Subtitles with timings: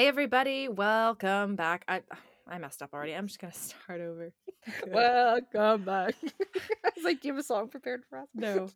[0.00, 1.84] Hey everybody, welcome back.
[1.86, 2.00] I
[2.48, 3.14] I messed up already.
[3.14, 3.52] I'm just gonna
[3.84, 4.32] start over.
[4.88, 6.14] Welcome back.
[6.24, 8.28] I was like, do you have a song prepared for us?
[8.34, 8.70] No.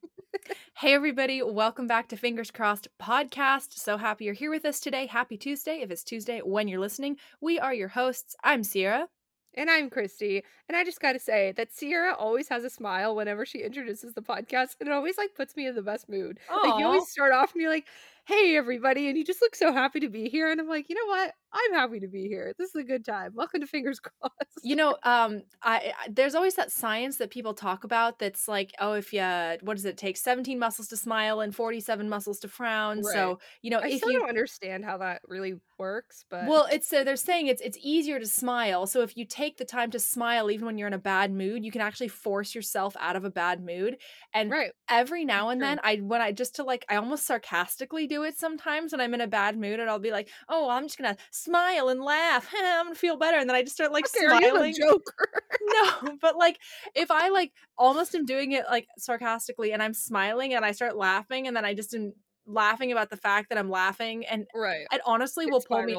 [0.76, 3.72] hey everybody, welcome back to Fingers Crossed podcast.
[3.72, 5.06] So happy you're here with us today.
[5.06, 5.80] Happy Tuesday.
[5.80, 8.36] If it's Tuesday when you're listening, we are your hosts.
[8.44, 9.08] I'm Sierra.
[9.56, 10.42] And I'm Kristee.
[10.68, 14.12] And I just got to say that Sierra always has a smile whenever she introduces
[14.12, 14.76] the podcast.
[14.80, 16.38] And it always like puts me in the best mood.
[16.50, 17.86] Like you always start off and you're like,
[18.26, 19.08] hey, everybody.
[19.08, 20.50] And you just look so happy to be here.
[20.50, 21.34] And I'm like, you know what?
[21.54, 22.52] I'm happy to be here.
[22.58, 23.32] This is a good time.
[23.34, 24.34] Welcome to Fingers Crossed.
[24.64, 28.72] You know, um, I, I there's always that science that people talk about that's like,
[28.80, 30.16] oh, if you what does it take?
[30.16, 33.02] 17 muscles to smile and 47 muscles to frown.
[33.02, 33.14] Right.
[33.14, 36.66] So you know, I if still you don't understand how that really works, but Well,
[36.72, 38.86] it's uh, they're saying it's it's easier to smile.
[38.86, 41.64] So if you take the time to smile even when you're in a bad mood,
[41.64, 43.98] you can actually force yourself out of a bad mood.
[44.32, 44.72] And right.
[44.88, 48.38] every now and then I when I just to like I almost sarcastically do it
[48.38, 51.14] sometimes when I'm in a bad mood and I'll be like, "Oh, I'm just going
[51.14, 52.48] to smile and laugh.
[52.58, 54.74] I'm to feel better." And then I just start like Okay, smiling.
[54.74, 55.28] Joker?
[55.62, 56.58] no, but like
[56.94, 60.96] if I like almost am doing it like sarcastically and I'm smiling and I start
[60.96, 62.12] laughing and then I just am
[62.46, 64.86] laughing about the fact that I'm laughing and right.
[64.92, 65.96] it honestly It will pull me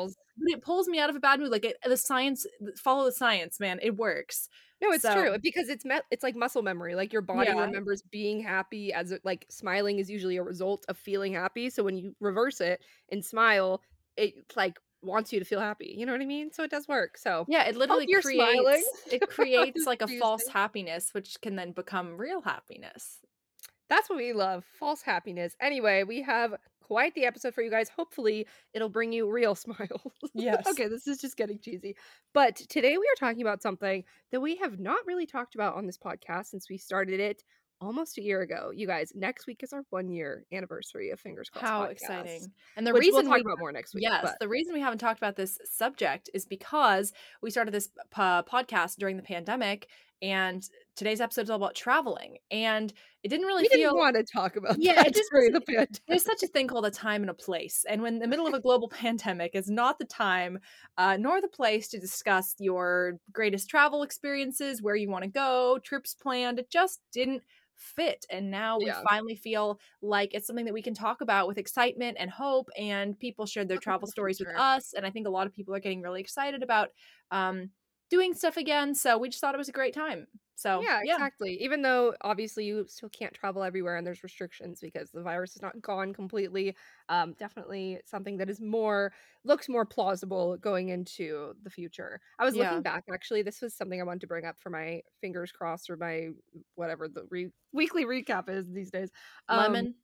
[0.47, 1.49] it pulls me out of a bad mood.
[1.49, 2.45] Like it, the science,
[2.77, 3.79] follow the science, man.
[3.81, 4.49] It works.
[4.81, 6.93] No, it's So- true because it's me- it's like muscle memory.
[6.95, 7.61] Like your body Yeah.
[7.65, 11.69] remembers being happy as like smiling is usually a result of feeling happy.
[11.69, 13.81] So when you reverse it and smile,
[14.17, 15.95] it like wants you to feel happy.
[15.97, 16.51] You know what I mean?
[16.51, 17.17] So it does work.
[17.17, 21.71] So Yeah, it literally creates smiling it creates like a false happiness, which can then
[21.71, 23.19] become real happiness.
[23.89, 24.65] that's what we love.
[24.79, 25.55] False happiness.
[25.61, 27.89] Anyway, we have quite the episode for you guys.
[27.89, 30.13] Hopefully, it'll bring you real smiles.
[30.33, 30.67] Yes.
[30.67, 31.95] okay, this is just getting cheesy.
[32.33, 35.85] But today we are talking about something that we have not really talked about on
[35.85, 37.43] this podcast since we started it
[37.85, 38.71] almost a year ago.
[38.73, 41.65] You guys, next week is our one year anniversary of Fingers Crossed.
[41.65, 42.51] How podcast, exciting!
[42.75, 44.03] And the reason we'll talk we about more next week.
[44.03, 47.87] Yes, but- the reason we haven't talked about this subject is because we started this
[47.87, 49.87] p- podcast during the pandemic,
[50.21, 50.63] and
[50.95, 52.91] today's episode is all about traveling, and
[53.23, 55.61] it didn't really we feel didn't want to talk about Yeah, it just during the
[55.61, 55.89] pandemic.
[56.07, 58.53] there's such a thing called a time and a place and when the middle of
[58.53, 60.59] a global pandemic is not the time
[60.99, 65.79] uh, nor the place to discuss your greatest travel experiences where you want to go
[65.83, 67.41] trips planned it just didn't
[67.77, 69.01] fit and now we Yeah.
[69.07, 73.17] finally feel like it's something that we can talk about with excitement and hope and
[73.19, 75.53] people shared their travel for the stories with us and i think a lot of
[75.53, 76.89] people are getting really excited about
[77.31, 77.69] um,
[78.09, 80.27] doing stuff again so we just thought it was a great time
[80.57, 81.61] so yeah, exactly.
[81.61, 85.61] Even though obviously you still can't travel everywhere and there's restrictions because the virus is
[85.61, 86.75] not gone completely.
[87.09, 89.11] Um, definitely something that is more
[89.43, 92.21] looks more plausible going into the future.
[92.39, 92.57] I was Yeah.
[92.57, 93.41] looking back actually.
[93.41, 96.29] This was something I wanted to bring up for my fingers crossed or my
[96.75, 99.11] whatever the re- weekly recap is these days.
[99.49, 99.95] Um, lemon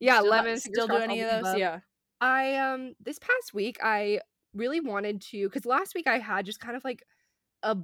[0.00, 0.60] yeah, still, lemon.
[0.60, 1.54] still do any of those above.
[1.54, 1.80] yeah
[2.20, 4.20] I um this past week I
[4.54, 7.04] really wanted to because last week I had just kind of like
[7.62, 7.76] a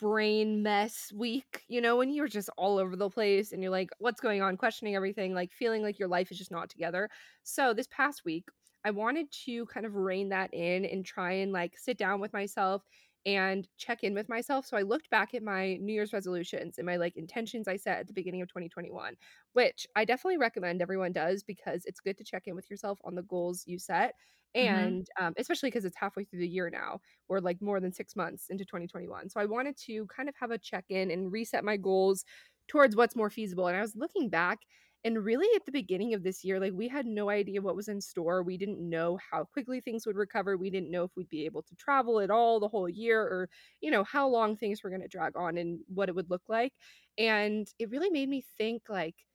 [0.00, 3.90] brain mess week, you know, when you're just all over the place and you're like,
[3.98, 7.08] what's going on, questioning everything, like feeling like your life is just not together.
[7.42, 8.44] So this past week,
[8.84, 12.32] I wanted to kind of rein that in and try and like sit down with
[12.32, 12.82] myself
[13.26, 14.66] and check in with myself.
[14.66, 17.98] So I looked back at my New Year's resolutions and my like intentions I set
[17.98, 19.16] at the beginning of 2021,
[19.52, 23.14] which I definitely recommend everyone does because it's good to check in with yourself on
[23.14, 24.14] the goals you set.
[24.60, 24.94] Mhm.
[24.94, 28.14] And um, especially because it's halfway through the year now, or like more than six
[28.14, 29.28] months into 2021.
[29.30, 32.24] So I wanted to kind of have a check in and reset my goals
[32.68, 33.66] towards what's more feasible.
[33.66, 34.60] And I was looking back
[35.04, 37.88] and really at the beginning of this year, like we had no idea what was
[37.88, 38.42] in store.
[38.42, 40.56] We didn't know how quickly things would recover.
[40.56, 43.50] We didn't know if we'd be able to travel at all the whole year or,
[43.80, 46.48] you know, how long things were going to drag on and what it would look
[46.48, 46.72] like.
[47.18, 49.26] And it really made me think like,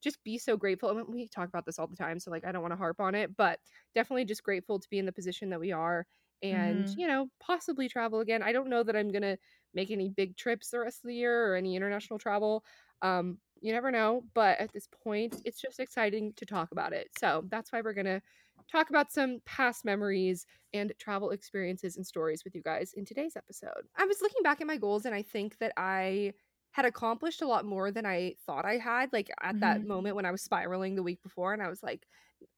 [0.00, 0.90] just be so grateful.
[0.90, 2.18] And we talk about this all the time.
[2.20, 3.60] So, like, I don't want to harp on it, but
[3.94, 6.06] definitely just grateful to be in the position that we are
[6.42, 6.94] and, Mhm.
[6.94, 8.42] you know, possibly travel again.
[8.42, 9.38] I don't know that I'm going to
[9.72, 12.64] make any big trips the rest of the year or any international travel.
[13.00, 17.08] Um, you never know, but at this point, it's just exciting to talk about it.
[17.18, 18.22] So that's why we're going to
[18.70, 23.36] talk about some past memories and travel experiences and stories with you guys in today's
[23.36, 23.88] episode.
[23.96, 26.32] I was looking back at my goals and I think that I
[26.72, 29.12] had accomplished a lot more than I thought I had.
[29.12, 29.88] Like at that mm-hmm.
[29.88, 32.06] moment when I was spiraling the week before and I was like,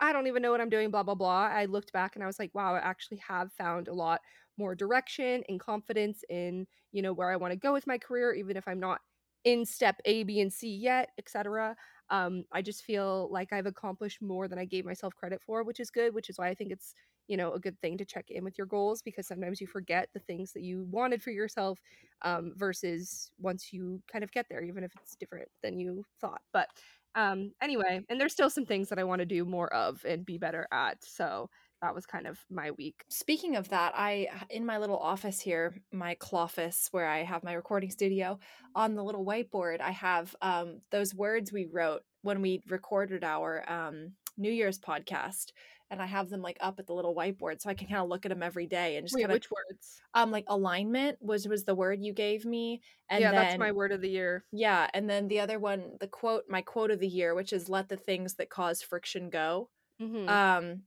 [0.00, 1.50] I don't even know what I'm doing, blah, blah, blah.
[1.52, 4.20] I looked back and I was like, wow, I actually have found a lot
[4.58, 8.32] more direction and confidence in, you know, where I want to go with my career,
[8.32, 9.00] even if I'm not
[9.46, 11.76] in step A, B, and C yet, etc.
[12.10, 15.80] Um, I just feel like I've accomplished more than I gave myself credit for, which
[15.80, 16.94] is good, which is why I think it's,
[17.28, 20.10] you know, a good thing to check in with your goals because sometimes you forget
[20.14, 21.80] the things that you wanted for yourself
[22.22, 26.42] um, versus once you kind of get there, even if it's different than you thought.
[26.52, 26.68] But
[27.14, 30.26] um, anyway, and there's still some things that I want to do more of and
[30.26, 31.02] be better at.
[31.04, 31.50] So
[31.82, 33.04] that was kind of my week.
[33.08, 37.52] Speaking of that, I in my little office here, my cloffice where I have my
[37.52, 38.38] recording studio,
[38.74, 43.68] on the little whiteboard, I have um, those words we wrote when we recorded our
[43.70, 45.52] um, New Year's podcast,
[45.90, 48.08] and I have them like up at the little whiteboard, so I can kind of
[48.08, 50.02] look at them every day and just kind of which words?
[50.14, 53.72] um like alignment was was the word you gave me, and yeah, then that's my
[53.72, 54.44] word of the year.
[54.52, 57.68] yeah, and then the other one, the quote, my quote of the year, which is
[57.68, 59.70] "Let the things that cause friction go."
[60.00, 60.26] Mhm.
[60.28, 60.84] Um,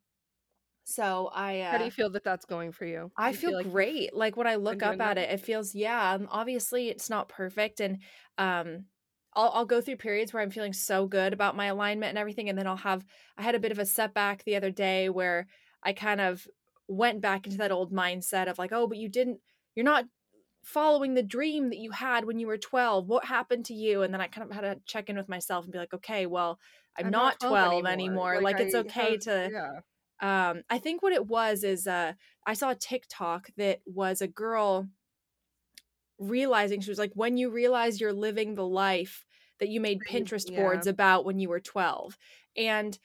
[0.86, 3.12] so I uh, How do you feel that that's going for you?
[3.18, 4.14] I you feel like great.
[4.16, 5.18] Like when I look up at that?
[5.18, 6.14] it, it feels yeah.
[6.14, 8.02] Um, obviously, it's not perfect, and
[8.38, 8.86] um,
[9.34, 12.50] I'll I'll go through periods where I'm feeling so good about my alignment and everything,
[12.50, 13.06] and then I'll have
[13.38, 15.48] I had a bit of a setback the other day where
[15.84, 16.48] I kind of
[16.88, 19.40] went back into that old mindset of like, oh, but you didn't,
[19.76, 20.06] you're not
[20.64, 23.08] following the dream that you had when you were 12.
[23.08, 24.02] What happened to you?
[24.02, 26.26] And then I kind of had to check in with myself and be like, okay,
[26.26, 26.60] well,
[26.98, 28.34] I'm, I'm not 12 anymore.
[28.34, 28.42] anymore.
[28.42, 29.80] Like it's I okay have to yeah.
[30.21, 32.13] Um i think what it was is uh
[32.45, 34.88] i saw a tiktok that was a girl
[36.18, 39.25] realizing she was like when you realize you're living the life
[39.60, 40.56] that you made pinterest yeah.
[40.56, 42.18] boards about when you were 12
[42.57, 43.00] and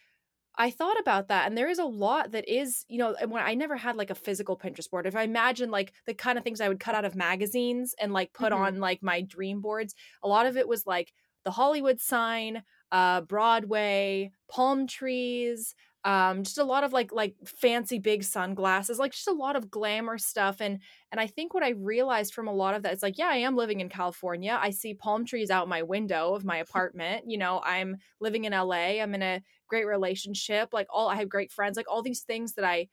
[0.56, 3.55] i thought about that and there is a lot that is you know when i
[3.55, 6.61] never had like a physical pinterest board if i imagine like the kind of things
[6.61, 8.58] i would cut out of magazines and like put Mhm.
[8.58, 11.12] on like my dream boards a lot of it was like
[11.44, 17.98] the hollywood sign uh broadway palm trees um just a lot of like like fancy
[17.98, 20.80] big sunglasses like just a lot of glamour stuff and
[21.10, 23.36] and i think what i realized from a lot of that is like yeah i
[23.36, 27.38] am living in california i see palm trees out my window of my apartment you
[27.38, 31.50] know i'm living in la i'm in a great relationship like all i have great
[31.50, 32.86] friends like all these things that i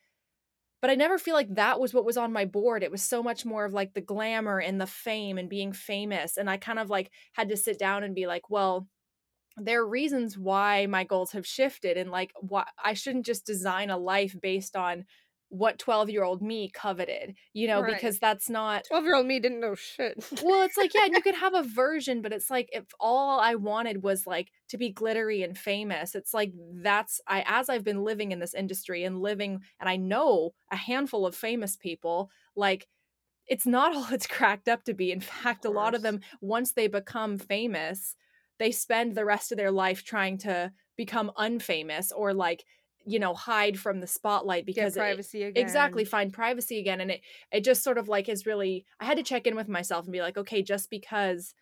[0.82, 3.22] but i never feel like that was what was on my board it was so
[3.22, 6.80] much more of like the glamour and the fame and being famous and i kind
[6.80, 8.88] of like had to sit down and be like well
[9.66, 13.90] there are reasons why my goals have shifted and like why I shouldn't just design
[13.90, 15.06] a life based on
[15.50, 17.94] what 12 year old me coveted, you know, Right.
[17.94, 20.16] because that's not 12 year old me didn't know shit.
[20.42, 23.38] well, it's like, yeah, and you could have a version, but it's like if all
[23.40, 27.84] I wanted was like to be glittery and famous, it's like that's I as I've
[27.84, 32.30] been living in this industry and living and I know a handful of famous people,
[32.56, 32.88] like
[33.48, 35.12] it's not all it's cracked up to be.
[35.12, 38.16] In fact, a lot of them, once they become famous,
[38.62, 42.64] they spend the rest of their life trying to become unfamous or like,
[43.06, 45.64] you know, hide from the spotlight Get because it- privacy again.
[45.64, 47.22] exactly find privacy again and it
[47.52, 50.14] it just sort of like is really i had to check in with myself and
[50.14, 51.56] be like okay just because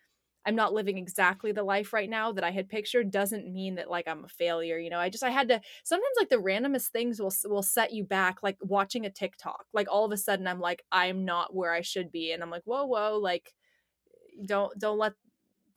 [0.46, 3.90] i'm not living exactly the life right now that i had pictured doesn't mean that
[3.90, 6.88] like i'm a failure you know i just i had to sometimes like the randomest
[6.90, 10.46] things will will set you back like watching a tiktok like all of a sudden
[10.48, 13.54] i'm like i'm not where i should be and i'm like whoa whoa like
[14.46, 15.14] don't don't let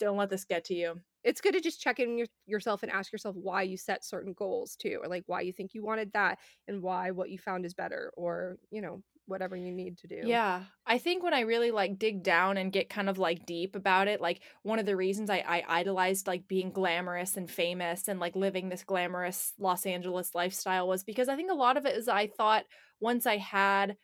[0.00, 2.92] don't let this get to you It's good to just check in your, yourself and
[2.92, 6.12] ask yourself why you set certain goals too, or like why you think you wanted
[6.12, 6.38] that
[6.68, 10.20] and why what you found is better, or you know, whatever you need to do.
[10.24, 10.64] Yeah.
[10.86, 14.08] I think when I really like dig down and get kind of like deep about
[14.08, 18.18] it, like one of the reasons I, I idolized like being glamorous and famous and
[18.18, 21.96] like living this glamorous Los Angeles lifestyle was because I think a lot of it
[21.96, 22.64] is I thought
[23.00, 23.96] once I had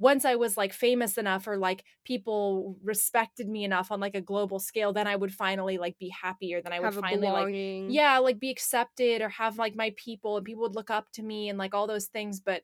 [0.00, 4.20] once I was like famous enough or like people respected me enough on like a
[4.22, 6.62] global scale, then I would finally like be happier.
[6.62, 7.52] Then I would Have a finally like
[7.86, 11.22] yeah like be accepted or have like my people and people would look up to
[11.22, 12.62] me and like all those things but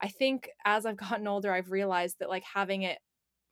[0.00, 3.00] i think as i've gotten older i've realized that like having it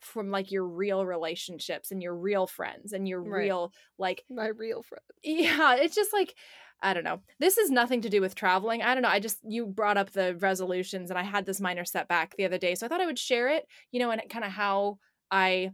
[0.00, 3.32] from like your real relationships and your real friends and your Right.
[3.34, 5.04] real like My real friend.
[5.22, 6.34] yeah it's just like
[6.82, 7.20] i don't know.
[7.38, 8.82] This is nothing to do with traveling.
[8.82, 9.08] I don't know.
[9.08, 12.58] I just you brought up the resolutions and i had this minor setback the other
[12.58, 14.98] day so i thought i would share it you know and kind of how
[15.30, 15.72] i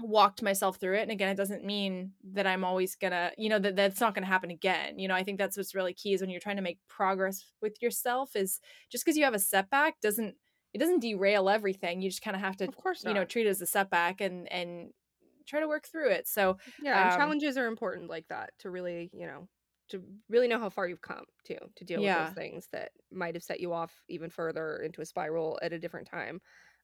[0.00, 3.58] walked myself through it and again it doesn't mean that i'm always gonna you know
[3.58, 6.20] that that's not gonna happen again you know i think that's what's really key is
[6.20, 10.00] when you're trying to make progress with yourself is just because you have a setback
[10.00, 10.36] doesn't
[10.72, 13.46] it doesn't derail everything you just kind of have to Of course you know treat
[13.46, 14.92] it as a setback and and
[15.46, 19.10] try to work through it so Yeah, um, challenges are important like that to really,
[19.12, 19.48] you know,
[19.88, 23.34] to really know how far you've come too, to deal with those things that might
[23.34, 26.40] have set you off even further into a spiral at a different time.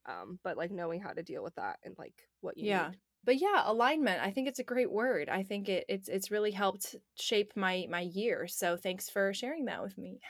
[0.07, 2.99] Um, but like knowing how to deal with that and like what you yeah need.
[3.25, 6.51] but yeah alignment i think it's a great word i think it it's it's really
[6.51, 10.21] helped shape my my year so thanks for sharing that with me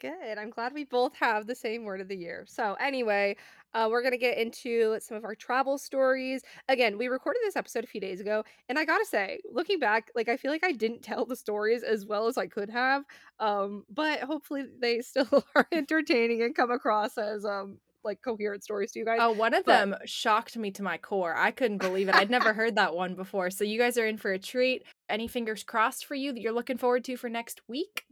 [0.00, 0.38] Good.
[0.38, 2.44] I'm glad we both have the same word of the year.
[2.48, 3.36] So, anyway,
[3.74, 6.42] uh, we're going to get into some of our travel stories.
[6.68, 9.78] Again, we recorded this episode a few days ago, and I got to say, looking
[9.78, 12.70] back, like I feel like I didn't tell the stories as well as I could
[12.70, 13.04] have.
[13.38, 18.92] Um, but hopefully they still are entertaining and come across as um like coherent stories
[18.92, 19.18] to you guys.
[19.20, 21.36] Oh, one of But- them shocked me to my core.
[21.36, 22.14] I couldn't believe it.
[22.14, 23.50] I'd never heard that one before.
[23.50, 24.84] So you guys are in for a treat.
[25.10, 28.06] Any fingers crossed for you that you're looking forward to for next week?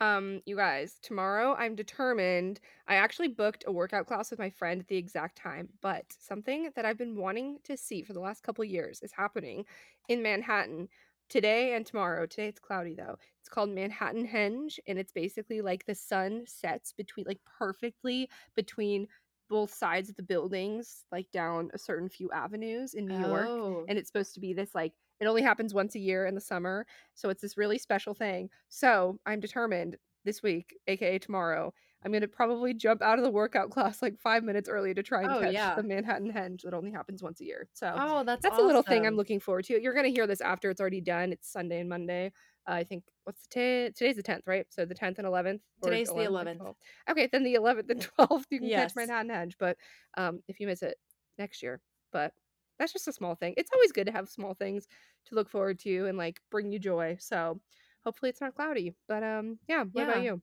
[0.00, 2.60] Um, you guys, tomorrow I'm determined.
[2.86, 6.70] I actually booked a workout class with my friend at the exact time, but something
[6.76, 9.64] that I've been wanting to see for the last couple years is happening
[10.08, 10.88] in Manhattan
[11.28, 12.26] today and tomorrow.
[12.26, 13.16] Today it's cloudy though.
[13.40, 19.08] It's called Manhattan Henge, and it's basically like the sun sets between like perfectly between
[19.48, 23.46] both sides of the buildings, like down a certain few avenues in New York.
[23.48, 23.84] Oh.
[23.88, 26.40] And it's supposed to be this like it only happens once a year in the
[26.40, 26.86] summer.
[27.14, 28.50] So it's this really special thing.
[28.68, 31.72] So I'm determined this week, aka tomorrow,
[32.04, 35.24] I'm gonna probably jump out of the workout class like five minutes early to try
[35.24, 35.74] and Oh, catch yeah.
[35.74, 37.68] the Manhattan Henge that only happens once a year.
[37.72, 39.80] So Oh, that's that's a little thing I'm looking forward to.
[39.80, 41.32] You're gonna hear this after it's already done.
[41.32, 42.32] It's Sunday and Monday.
[42.68, 43.48] Uh, I think what's the
[43.88, 44.66] t- today's the 10th, right?
[44.70, 45.62] So the 10th and 11th.
[45.82, 46.76] Today's the 11th and 11th.
[47.10, 48.70] Okay, then the 11th and 12th you can Yes.
[48.70, 49.54] catch Manhattan Henge.
[49.58, 49.78] But
[50.16, 50.98] um, if you miss it
[51.38, 51.80] next year,
[52.12, 52.34] but
[52.78, 53.54] that's just a small thing.
[53.56, 54.86] It's always good to have small things
[55.26, 57.16] to look forward to and like bring you joy.
[57.20, 57.60] So
[58.04, 58.94] hopefully it's not cloudy.
[59.06, 59.84] But um, yeah.
[59.84, 60.04] What Yeah.
[60.04, 60.42] about you?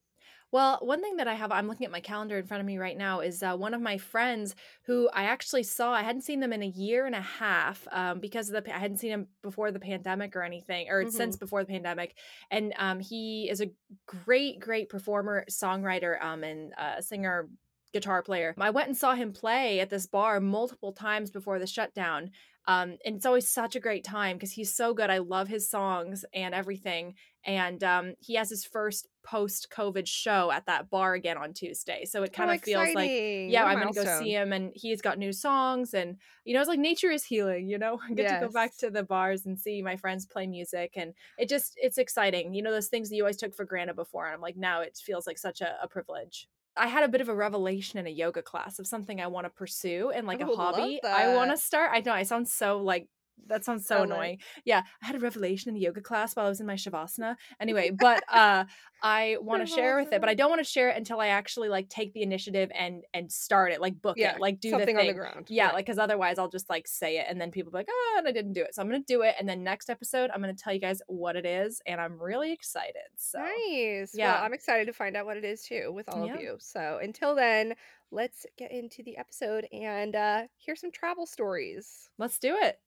[0.52, 2.78] Well, one thing that I have, I'm looking at my calendar in front of me
[2.78, 5.92] right now, is uh, one of my friends who I actually saw.
[5.92, 8.74] I hadn't seen them in a year and a half um, because of the.
[8.74, 12.16] I hadn't seen him before the pandemic or anything, or since before the pandemic.
[12.50, 13.70] And um, he is a
[14.06, 17.48] great, great performer, songwriter, um, and uh, singer,
[17.98, 18.54] guitar player.
[18.58, 22.30] I went and saw him play at this bar multiple times before the shutdown.
[22.68, 25.08] Um, and it's always such a great time because he's so good.
[25.08, 27.14] I love his songs and everything
[27.46, 32.04] and um, he has his first post COVID show at that bar again on Tuesday.
[32.04, 35.00] So it kind oh, of feels like, yeah, I'm gonna go see him, and he's
[35.00, 37.68] got new songs, and you know, it's like nature is healing.
[37.68, 40.48] You know, I get to go back to the bars and see my friends play
[40.48, 42.52] music, and it just it's exciting.
[42.52, 44.80] You know, those things that you always took for granted before, and I'm like, now
[44.80, 46.48] it feels like such a, a privilege.
[46.76, 49.46] I had a bit of a revelation in a yoga class of something I want
[49.46, 51.00] to pursue and like I a oh, hobby.
[51.04, 51.90] I want to start.
[51.92, 53.08] I know I sound so like
[53.48, 56.48] that sounds so annoying yeah i had a revelation in the yoga class while i
[56.48, 58.64] was in my shavasana anyway but uh
[59.02, 61.28] i want to share with it but i don't want to share it until i
[61.28, 64.70] actually like take the initiative and and start it like book Yeah, it like do
[64.70, 65.46] something the on thing the ground.
[65.48, 65.74] yeah Right.
[65.74, 68.26] like because otherwise i'll just like say it and then people be like oh and
[68.26, 70.54] i didn't do it so i'm gonna do it and then next episode i'm gonna
[70.54, 74.12] tell you guys what it is and i'm really excited so Nice.
[74.14, 74.34] yeah.
[74.34, 76.34] Well, I'm excited to find out what it is too with all Yeah.
[76.34, 76.56] of you.
[76.58, 77.74] So until then,
[78.10, 82.08] let's get into the episode and uh hear some travel stories.
[82.18, 82.78] Let's do it.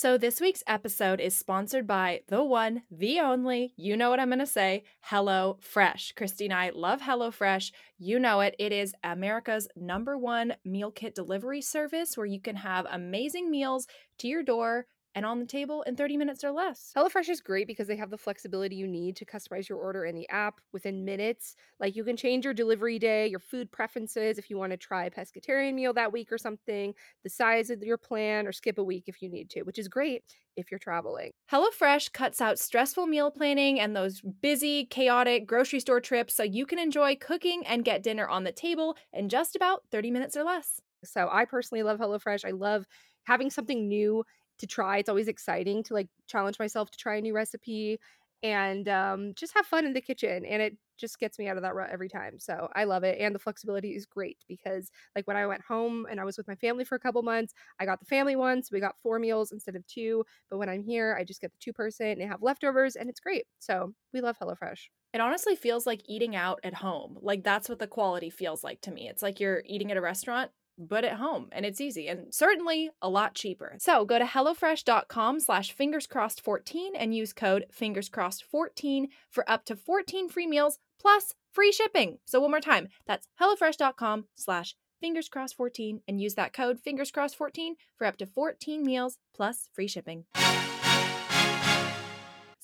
[0.00, 4.28] So, this week's episode is sponsored by the one, the only, you know what I'm
[4.28, 6.14] going to say, Hello Fresh.
[6.16, 7.72] Kristee and I love Hello Fresh.
[7.98, 8.54] You know it.
[8.60, 13.88] It is America's number one meal kit delivery service where you can have amazing meals
[14.18, 14.86] to your door
[15.18, 16.92] and on the table in 30 minutes or less.
[16.96, 20.14] HelloFresh is great because they have the flexibility you need to customize your order in
[20.14, 21.56] the app within minutes.
[21.80, 25.06] Like you can change your delivery day, your food preferences if you want to try
[25.06, 26.94] a pescatarian meal that week or something,
[27.24, 29.88] the size of your plan, or skip a week if you need to, which is
[29.88, 30.22] great
[30.56, 31.32] if you're traveling.
[31.50, 36.64] HelloFresh cuts out stressful meal planning and those busy, chaotic grocery store trips so you
[36.64, 40.44] can enjoy cooking and get dinner on the table in just about 30 minutes or
[40.44, 40.80] less.
[41.04, 42.44] So I personally love HelloFresh.
[42.44, 42.86] I love
[43.24, 44.24] having something new
[44.58, 44.98] to try.
[44.98, 47.98] It's always exciting to like challenge myself to try a new recipe
[48.42, 50.44] and um, just have fun in the kitchen.
[50.44, 52.38] And it just gets me out of that rut every time.
[52.38, 53.18] So I love it.
[53.20, 56.48] And the flexibility is great because like when I went home and I was with
[56.48, 58.62] my family for a couple months, I got the family one.
[58.62, 60.24] So we got four meals instead of two.
[60.50, 63.20] But when I'm here, I just get the two person and have leftovers and it's
[63.20, 63.44] great.
[63.60, 64.88] So we love HelloFresh.
[65.14, 67.16] It honestly feels like eating out at home.
[67.20, 69.08] Like that's what the quality feels like to me.
[69.08, 72.90] It's like you're eating at a restaurant, but at home and it's easy and certainly
[73.02, 73.76] a lot cheaper.
[73.78, 80.46] So go to HelloFresh.com slash fingerscrossed14 and use code fingerscrossed14 for up to 14 free
[80.46, 82.18] meals plus free shipping.
[82.26, 88.16] So one more time, that's HelloFresh.com slash fingerscrossed14 and use that code fingerscrossed14 for up
[88.18, 90.24] to 14 meals plus free shipping.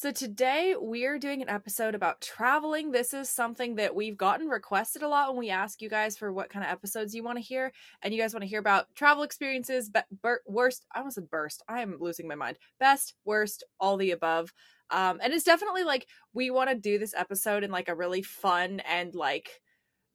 [0.05, 2.91] So today we're doing an episode about traveling.
[2.91, 6.31] This is something that we've gotten requested a lot when we ask you guys for
[6.31, 8.95] what kind of episodes you want to hear, and you guys want to hear about
[8.95, 10.85] travel experiences, but bur- worst.
[10.95, 11.63] I almost said burst.
[11.71, 12.59] I am losing my mind.
[12.79, 14.53] Best, worst, all the above.
[14.91, 18.21] Um, and it's definitely like we want to do this episode in like a really
[18.21, 19.63] fun and like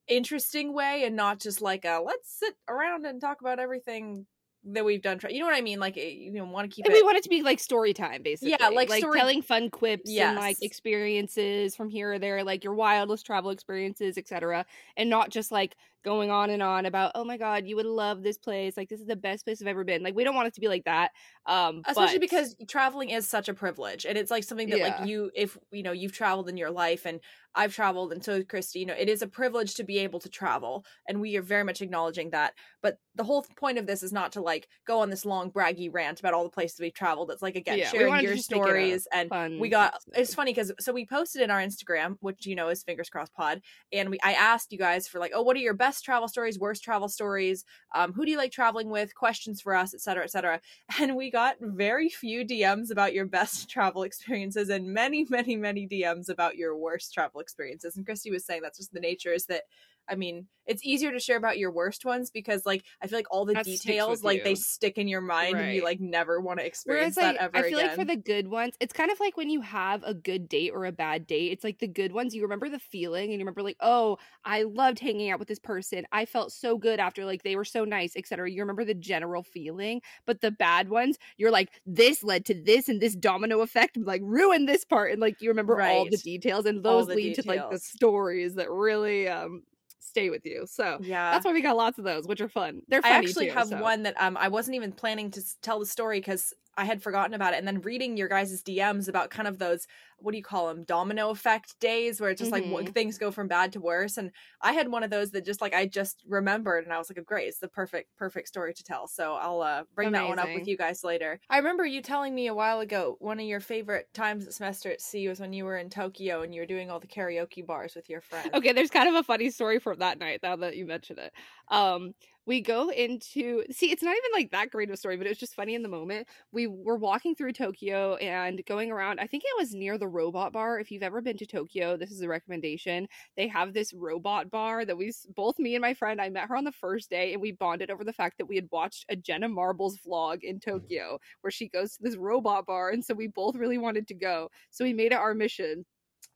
[0.08, 4.28] interesting way, and not just like a let's sit around and talk about everything
[4.66, 5.20] that we've done.
[5.30, 5.80] You know what I mean?
[5.80, 6.98] Like eh, you know, want to keep And it.
[6.98, 8.56] we want it to be like story time, basically.
[8.60, 12.74] Yeah, like story- telling fun quips and like experiences from here or there, like your
[12.74, 14.66] wildest travel experiences, etc.
[14.98, 18.24] And not just like going on and on about, oh my god, you would love
[18.24, 18.78] this place.
[18.78, 20.04] Like this is the best place I've ever been.
[20.04, 21.12] Like we don't want it to be like that.
[21.46, 24.98] Um, especially but, because traveling is such a privilege, and it's like something that Yeah.
[25.00, 27.20] like you, if you know, you've traveled in your life, and
[27.56, 28.82] I've traveled, and so Kristee.
[28.82, 31.64] You know, it is a privilege to be able to travel, and we are very
[31.64, 32.54] much acknowledging that.
[32.82, 35.90] But the whole point of this is not to like go on this long braggy
[35.92, 37.32] rant about all the places we've traveled.
[37.32, 39.96] It's like again Yeah, sharing your just make it a stories, and fun we got.
[40.16, 43.34] It's funny because so we posted in our Instagram, which you know is Fingers Crossed
[43.34, 46.28] Pod, and we I asked you guys for like, oh, what are your best travel
[46.28, 47.66] stories, worst travel stories?
[47.96, 49.16] Um, who do you like traveling with?
[49.16, 50.62] Questions for us, et cetera, et cetera.
[51.00, 55.88] And we got very few DMs about your best travel experiences and many, many, many
[55.88, 57.98] DMs about your worst travel experiences.
[57.98, 59.64] And Kristee was saying that's just the nature is that
[60.10, 63.32] I mean, it's easier to share about your worst ones because like I feel like
[63.32, 66.60] all the That details like they stick in your mind and you like never want
[66.60, 67.88] to experience Whereas that like, ever I feel again.
[67.90, 70.72] like for the good ones, it's kind of like when you have a good date
[70.74, 71.52] or a bad date.
[71.52, 74.64] It's like the good ones, you remember the feeling and you remember like, oh, I
[74.64, 76.06] loved hanging out with this person.
[76.12, 78.52] I felt so good after like they were so nice, etc.
[78.52, 82.90] You remember the general feeling, but the bad ones, you're like, this led to this
[82.90, 86.66] and this domino effect like ruined this part, and like you remember all the details,
[86.66, 89.64] and those lead to like the stories that really um
[90.00, 90.66] stay with you.
[90.68, 91.32] So yeah.
[91.32, 92.82] that's why we got lots of those, which are fun.
[92.88, 93.82] They're funny I actually too, have so.
[93.82, 97.34] one that um I wasn't even planning to tell the story because I had forgotten
[97.34, 99.86] about it, and then reading your guys' DMs about kind of those
[100.18, 102.70] what do you call them domino effect days where it's just like Mhm.
[102.70, 104.32] what, things go from bad to worse, and
[104.62, 107.20] I had one of those that just like I just remembered, and I was like,
[107.20, 109.08] oh, great, it's the perfect perfect story to tell.
[109.08, 111.40] So I'll uh bring that one up with you guys later.
[111.50, 114.92] I remember you telling me a while ago one of your favorite times at semester
[114.92, 117.66] at sea was when you were in Tokyo and you were doing all the karaoke
[117.66, 118.54] bars with your friends.
[118.54, 121.34] Okay, there's kind of a funny story from that night now that you mention it.
[121.70, 122.14] Um,
[122.50, 125.30] we go into see, it's not even like that great of a story, but it
[125.30, 126.28] was just funny in the moment.
[126.52, 129.20] We were walking through Tokyo and going around.
[129.20, 130.80] I think it was near the robot bar.
[130.80, 133.08] If you've ever been to Tokyo, this is a recommendation.
[133.38, 136.20] They have this robot bar that we both me and my friend.
[136.20, 138.56] I met her on the first day, and we bonded over the fact that we
[138.56, 142.90] had watched a Jenna Marbles vlog in Tokyo where she goes to this robot bar,
[142.90, 144.50] and so we both really wanted to go.
[144.72, 145.86] So we made it our mission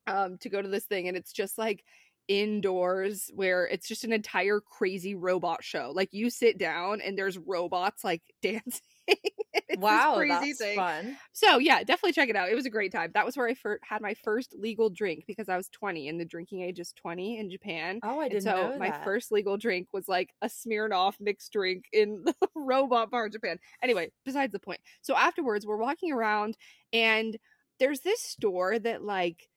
[0.07, 1.83] um to go to this thing and it's just like
[2.27, 7.37] indoors where it's just an entire crazy robot show like you sit down and there's
[7.37, 10.75] robots like dancing It's wow, crazy that's thing.
[10.77, 11.17] fun.
[11.33, 13.53] so yeah definitely check it out it was a great time that was where i
[13.53, 16.93] fir- had my first legal drink because i was 20 and the drinking age is
[16.93, 20.47] 20 in japan Oh, I didn't so know my first legal drink was like a
[20.47, 23.57] Smirnoff mixed drink in the robot bar in Japan.
[23.81, 24.79] Anyway, besides the point.
[25.01, 26.57] So afterwards, we're walking around
[26.91, 27.37] and
[27.79, 29.47] there's this store that like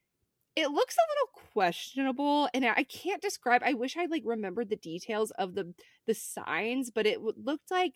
[0.57, 3.62] it looks a little questionable and I can't describe.
[3.64, 5.75] I wish I like remembered the details of the
[6.07, 7.95] the signs, but it looked like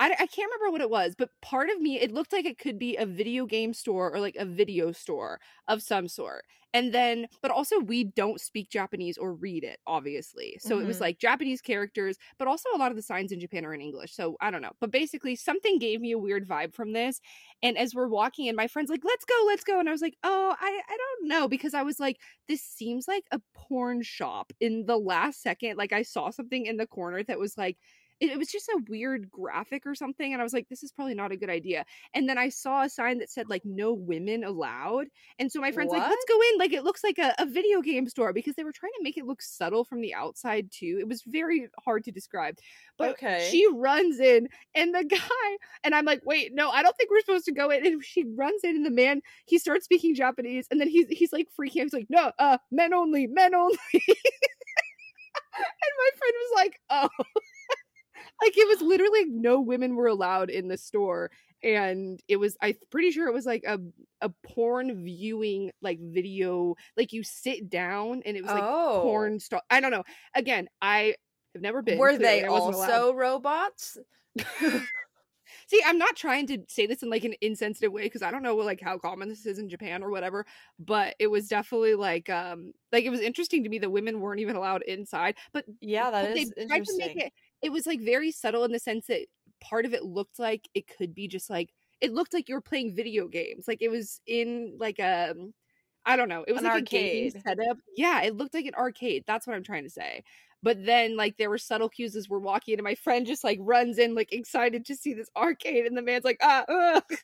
[0.00, 2.58] I, I can't remember what it was, but part of me, it looked like it
[2.58, 6.44] could be a video game store or like a video store of some sort.
[6.74, 10.58] And then, but also, we don't speak Japanese or read it, obviously.
[10.60, 11.00] So it was Mhm.
[11.00, 14.12] like Japanese characters, but also a lot of the signs in Japan are in English.
[14.14, 14.72] So I don't know.
[14.78, 17.20] But basically, something gave me a weird vibe from this.
[17.62, 19.80] And as we're walking in, my friend's like, let's go, let's go.
[19.80, 21.48] And I was like, oh, I, I don't know.
[21.48, 24.52] Because I was like, this seems like a porn shop.
[24.60, 27.78] In the last second, like I saw something in the corner that was like,
[28.20, 30.92] it, it was just a weird graphic or something and i was like this is
[30.92, 31.84] probably not a good idea.
[32.14, 35.06] And then i saw a sign that said like no women allowed.
[35.38, 36.58] And so my friend's like let's go in.
[36.58, 39.16] Like it looks like a, a video game store because they were trying to make
[39.16, 40.98] it look subtle from the outside too.
[41.00, 42.56] It was very hard to describe.
[42.96, 43.48] But Okay.
[43.50, 47.20] she runs in and the guy and i'm like wait no i don't think we're
[47.20, 47.86] supposed to go in.
[47.86, 51.32] And she runs in and the man he starts speaking japanese and then he's he's
[51.32, 51.84] like freaking out.
[51.84, 53.78] He's like no uh men only men only.
[55.58, 55.64] And
[55.98, 57.24] my friend was like oh
[58.42, 61.30] like it was literally no women were allowed in the store
[61.62, 63.78] and it was i'm pretty sure it was like a
[64.20, 69.00] a porn viewing like video like you sit down and it was like oh.
[69.02, 71.14] porn star i don't know again i
[71.54, 72.74] have never been Were they allowed.
[72.74, 73.96] also robots?
[75.66, 78.42] see i'm not trying to say this in like an insensitive way because i don't
[78.42, 80.44] know like how common this is in japan or whatever
[80.78, 84.40] but it was definitely like um like it was interesting to me that women weren't
[84.40, 87.30] even allowed inside but Yeah, that but is they tried to interesting.
[87.62, 89.26] It was like very subtle in the sense that
[89.60, 92.60] part of it looked like it could be just like it looked like you were
[92.60, 95.34] playing video games like it was in like a
[96.06, 97.42] i don't know it was An like a game arcade.
[97.42, 100.22] setup yeah it looked like an arcade that's what i'm trying to say
[100.62, 103.58] but then like there were subtle cues as we're walking and my friend just like
[103.62, 107.02] runs in like excited to see this arcade and the man's like ah ugh.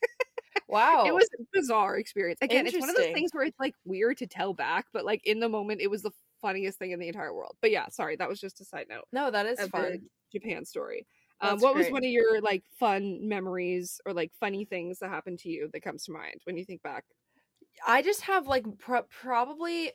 [0.66, 1.04] Wow.
[1.06, 4.16] it was a bizarre experience again it's one of those things where it's like weird
[4.18, 6.10] to tell back but like in the moment it was the
[6.44, 9.04] funniest thing in the entire world but yeah sorry that was just a side note
[9.14, 10.02] no, that is fun.
[10.32, 11.06] Japan story.
[11.40, 15.38] Um, what was one of your like fun memories or like funny things that happened
[15.40, 17.04] to you that comes to mind when you think back?
[17.86, 19.92] I just have like pro- probably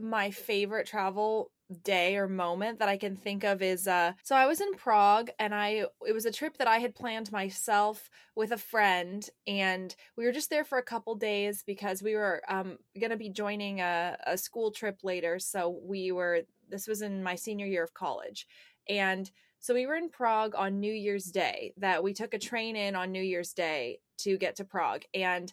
[0.00, 1.50] my favorite travel
[1.82, 5.30] day or moment that I can think of is uh so I was in Prague
[5.38, 9.94] and I it was a trip that I had planned myself with a friend and
[10.16, 13.28] we were just there for a couple days because we were um going to be
[13.28, 15.38] joining a a school trip later.
[15.38, 18.46] So we were this was in my senior year of college.
[18.88, 22.76] And so we were in Prague on New Year's Day that we took a train
[22.76, 25.02] in on New Year's Day to get to Prague.
[25.14, 25.52] And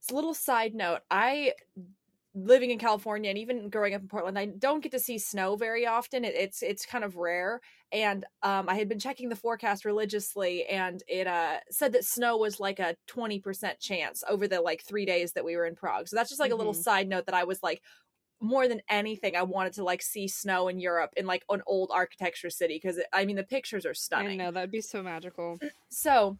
[0.00, 1.52] it's a little side note I
[2.34, 5.56] living in California and even growing up in Portland, I don't get to see snow
[5.56, 6.24] very often.
[6.24, 7.60] It, it's it's kind of rare.
[7.92, 12.38] And um, I had been checking the forecast religiously, and it uh, said that snow
[12.38, 15.74] was like a twenty percent chance over the like three days that we were in
[15.74, 16.08] Prague.
[16.08, 16.54] So that's just like mm-hmm.
[16.54, 16.82] a little mm-hmm.
[16.82, 17.82] side note that I was like,
[18.40, 21.90] more than anything, I wanted to like see snow in Europe in like an old
[21.92, 24.40] architecture city because I mean the pictures are stunning.
[24.40, 25.58] I know that'd be so magical.
[25.90, 26.38] So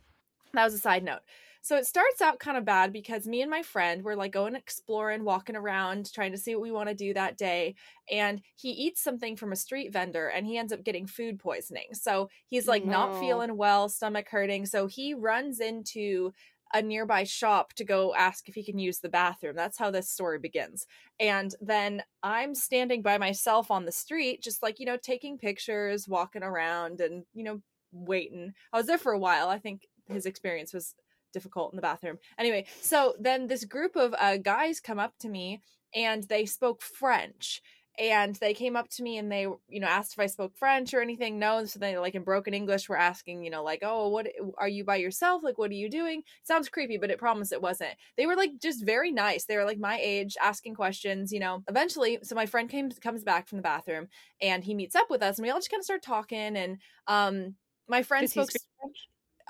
[0.54, 1.20] that was a side note.
[1.62, 4.56] So it starts out kind of bad because me and my friend were like going
[4.56, 7.76] exploring, walking around, trying to see what we want to do that day.
[8.10, 11.94] And he eats something from a street vendor and he ends up getting food poisoning.
[11.94, 12.90] So he's like no.
[12.90, 14.66] not feeling well, stomach hurting.
[14.66, 16.32] So he runs into
[16.74, 19.54] a nearby shop to go ask if he can use the bathroom.
[19.54, 20.86] That's how this story begins.
[21.20, 26.08] And then I'm standing by myself on the street, just like, you know, taking pictures,
[26.08, 27.60] walking around, and, you know,
[27.92, 28.54] waiting.
[28.72, 29.48] I was there for a while.
[29.48, 30.94] I think his experience was
[31.32, 32.18] difficult in the bathroom.
[32.38, 35.60] Anyway, so then this group of uh, guys come up to me
[35.94, 37.60] and they spoke French.
[37.98, 40.94] And they came up to me and they, you know, asked if I spoke French
[40.94, 41.38] or anything.
[41.38, 44.66] No, so they like in broken English were asking, you know, like, oh, what are
[44.66, 45.42] you by yourself?
[45.44, 46.22] Like, what are you doing?
[46.42, 47.92] Sounds creepy, but it promised it wasn't.
[48.16, 49.44] They were like just very nice.
[49.44, 51.32] They were like my age, asking questions.
[51.32, 54.08] You know, eventually, so my friend came comes back from the bathroom
[54.40, 56.56] and he meets up with us, and we all just kind of start talking.
[56.56, 57.56] And um,
[57.88, 58.48] my friend Does spoke.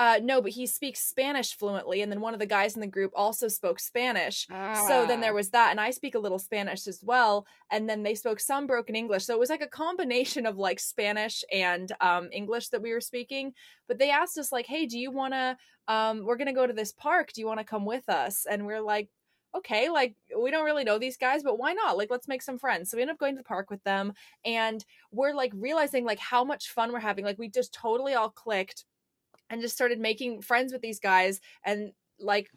[0.03, 2.89] Uh, no, but he speaks Spanish fluently, and then one of the guys in the
[2.89, 4.49] group also spoke Spanish.
[4.51, 4.85] Ah.
[4.89, 5.37] So then there ah.
[5.37, 7.47] was that, and I speak a little Spanish as well.
[7.71, 10.81] And then they spoke some broken English, so it was like a combination of like
[10.81, 13.53] Spanish and um, English that we were speaking.
[13.87, 15.57] But they asked us like, "Hey, do you want to?
[15.87, 17.33] Um, we're gonna go to this park.
[17.33, 19.09] Do you want to come with us?" And we're like,
[19.55, 21.97] okay, like we don't really know these guys, but why not?
[21.97, 22.91] Like, let's make some friends.
[22.91, 26.19] So we end up going to the park with them, and we're like realizing like
[26.19, 27.25] how much fun we're having.
[27.25, 28.85] Like we just totally all clicked
[29.53, 32.49] and just started making friends with these guys and like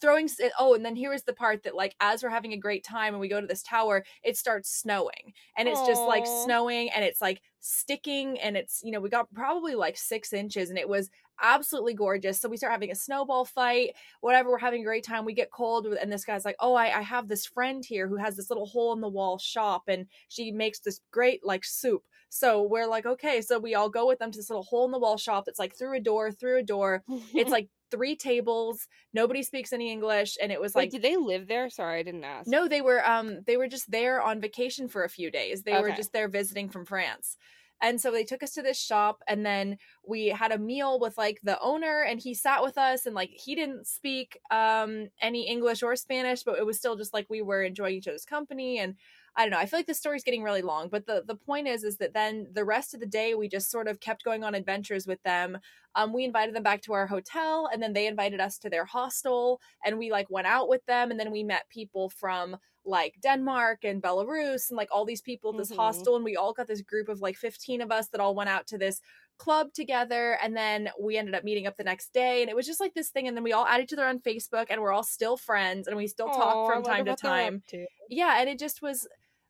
[0.00, 2.56] throwing eh, oh and then here is the part that like as we're having a
[2.56, 5.32] great time and we go to this tower it starts snowing.
[5.56, 5.86] And it's Aww.
[5.86, 9.96] just like snowing and it's like sticking and it's you know we got probably like
[9.96, 12.40] six inches and it was absolutely gorgeous.
[12.40, 15.50] So we start having a snowball fight whatever we're having a great time we get
[15.50, 18.50] cold and this guy's like oh I, I have this friend here who has this
[18.50, 22.86] little hole in the wall shop and she makes this great like soup so we're
[22.86, 25.16] like, okay, so we all go with them to this little hole in the wall
[25.16, 27.02] shop that's like through a door, through a door.
[27.34, 28.86] it's like three tables.
[29.14, 31.70] Nobody speaks any English, and it was Wait, like, did they live there?
[31.70, 32.48] Sorry, I didn't ask.
[32.48, 35.62] No, they were um they were just there on vacation for a few days.
[35.62, 35.82] They okay.
[35.82, 37.36] were just there visiting from France.
[37.80, 41.16] And so they took us to this shop and then we had a meal with
[41.16, 45.46] like the owner and he sat with us and like he didn't speak um any
[45.46, 48.78] English or Spanish, but it was still just like we were enjoying each other's company
[48.78, 48.96] and
[49.36, 49.58] I don't know.
[49.58, 52.14] I feel like the story's getting really long, but the the point is is that
[52.14, 55.22] then the rest of the day we just sort of kept going on adventures with
[55.22, 55.58] them.
[55.94, 58.84] Um, we invited them back to our hotel, and then they invited us to their
[58.84, 63.14] hostel, and we like went out with them, and then we met people from like
[63.22, 65.80] Denmark and Belarus and like all these people at this mm-hmm.
[65.80, 68.50] hostel, and we all got this group of like fifteen of us that all went
[68.50, 69.00] out to this
[69.38, 72.66] club together and then we ended up meeting up the next day and it was
[72.66, 74.92] just like this thing and then we all added each other on facebook and we're
[74.92, 77.86] all still friends and we still Aww, talk from time to time to.
[78.10, 79.06] yeah and it just was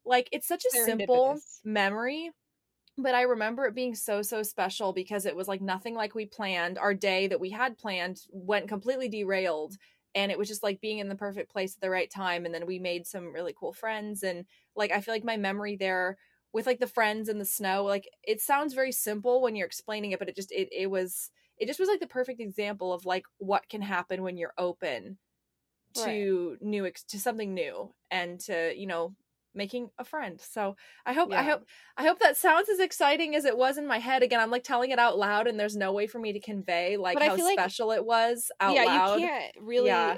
[0.09, 2.31] like it's such a simple memory,
[2.97, 6.27] but I remember it being so so special because it was like nothing like we
[6.27, 6.79] planned.
[6.79, 9.77] Our day that we had planned went completely derailed
[10.15, 12.55] and it was just like being in the perfect place at the right time and
[12.55, 16.17] then we made some really cool friends and like I feel like my memory there
[16.53, 20.13] with like the friends in the snow like it sounds very simple when you're explaining
[20.13, 23.05] it but it just it, it was it just was like the perfect example of
[23.05, 25.19] like what can happen when you're open
[25.95, 26.63] to right.
[26.63, 29.15] new to something new and to you know
[29.55, 30.41] making a friend.
[30.41, 31.41] So I hope yeah.
[31.41, 31.65] I hope
[31.97, 34.23] I hope that sounds as exciting as it was in my head.
[34.23, 36.97] Again, I'm like telling it out loud and there's no way for me to convey
[36.97, 39.21] like how special like, it was out yeah, loud.
[39.21, 40.17] you can't really yeah.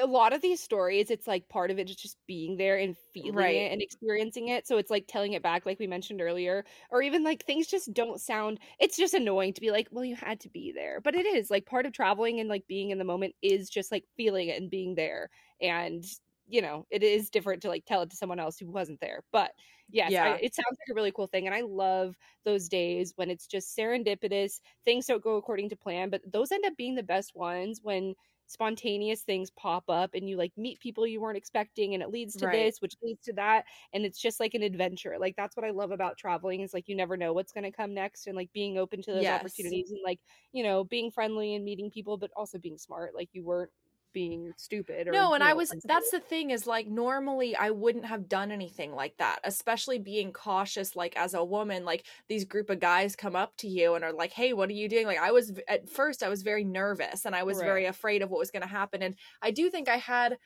[0.00, 2.96] A lot of these stories it's like part of it is just being there and
[3.14, 3.56] feeling right.
[3.56, 7.00] it and experiencing it so it's like telling it back like we mentioned earlier or
[7.02, 10.38] even like things just don't sound it's just annoying to be like well you had
[10.38, 13.04] to be there but it is like part of traveling and like being in the
[13.04, 15.30] moment is just like feeling it and being there
[15.62, 16.04] and
[16.46, 19.22] you know it is different to like tell it to someone else who wasn't there
[19.32, 19.52] but
[19.88, 20.24] yes yeah.
[20.24, 23.46] I, it sounds like a really cool thing and i love those days when it's
[23.46, 27.34] just serendipitous things don't go according to plan but those end up being the best
[27.34, 28.14] ones when
[28.50, 32.34] spontaneous things pop up and you like meet people you weren't expecting and it leads
[32.36, 32.48] to Right.
[32.48, 35.70] this which leads to that and it's just like an adventure like that's what i
[35.70, 38.52] love about traveling is like you never know what's going to come next and like
[38.52, 39.30] being open to those Yes.
[39.30, 40.20] opportunities and like
[40.52, 43.70] you know being friendly and meeting people but also being smart like you weren't
[44.12, 47.70] being stupid or no and you i was that's the thing is like normally i
[47.70, 52.44] wouldn't have done anything like that especially being cautious like as a woman like these
[52.44, 55.06] group of guys come up to you and are like hey what are you doing?
[55.06, 58.30] Like i was at first i was very nervous and i was very afraid of
[58.30, 60.38] what was going to happen and i do think i had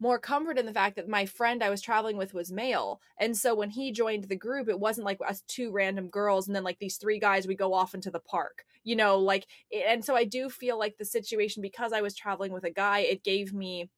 [0.00, 3.00] more comfort in the fact that my friend I was traveling with was male.
[3.18, 6.54] And so when he joined the group, it wasn't like us two random girls and
[6.54, 8.64] then like these three guys we go off into the park.
[8.84, 9.46] You know, like
[9.86, 13.00] and so I do feel like the situation because I was traveling with a guy,
[13.00, 13.90] it gave me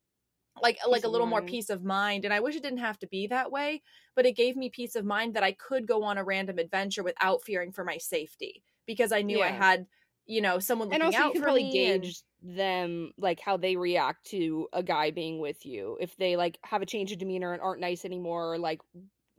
[0.62, 3.06] like like a little more peace of mind and I wish it didn't have to
[3.06, 3.82] be that way,
[4.16, 7.02] but it gave me peace of mind that I could go on a random adventure
[7.02, 9.86] without fearing for my safety because I knew I had
[10.26, 13.12] you know someone and looking also out you can for probably me and- gauge them
[13.18, 16.86] like how they react to a guy being with you if they like have a
[16.86, 18.80] change of demeanor and aren't nice anymore or like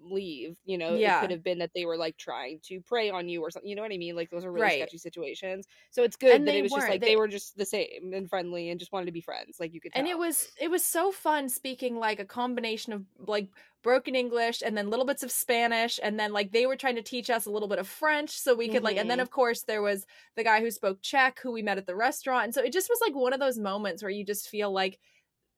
[0.04, 1.18] leave you know Yeah.
[1.20, 3.70] it could have been that they were like trying to prey on you or something
[3.70, 4.80] you know what i mean like those are really Right.
[4.82, 7.56] sketchy situations so it's good And that it was just like They- they, were just
[7.56, 10.00] the same and friendly and just wanted to be friends like you could tell.
[10.00, 13.48] and it was it was so fun speaking like a combination of like
[13.84, 17.02] broken english and then little bits of spanish and then like they were trying to
[17.02, 19.22] teach us a little bit of french so we could like and then Mhm.
[19.22, 22.46] of course there was the guy who spoke czech who we met at the restaurant
[22.46, 25.00] and so it just was like one of those moments where you just feel like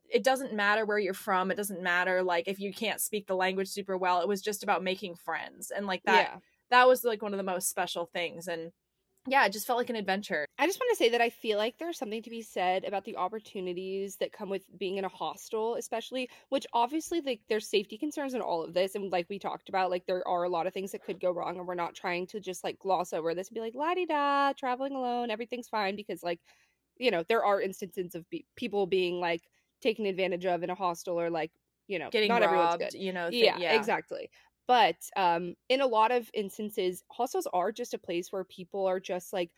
[0.10, 3.36] it doesn't matter where you're from it doesn't matter like if you can't speak the
[3.36, 7.04] language super well it was just about making friends and like that yeah that was
[7.04, 8.72] like one of the most special things and
[9.28, 10.46] yeah it just felt like an adventure.
[10.60, 13.06] I just want to say that I feel like there's something to be said about
[13.06, 17.98] the opportunities that come with being in a hostel, especially, which obviously like there's safety
[17.98, 18.96] concerns in all of this.
[18.96, 21.32] And like we talked about, like there are a lot of things that could go
[21.32, 23.94] wrong, and we're not trying to just like gloss over this and be like, la
[23.94, 26.40] di da, traveling alone, everything's fine because like,
[26.98, 29.42] you know, there are instances of be- people being like
[29.82, 31.52] taken advantage of in a hostel or like,
[31.88, 33.76] you know, getting not everyone's robbed good you know thi- yeah, yeah.
[33.76, 34.30] exactly
[34.68, 39.00] but um in a lot of instances hostels are just a place where people are
[39.00, 39.52] just like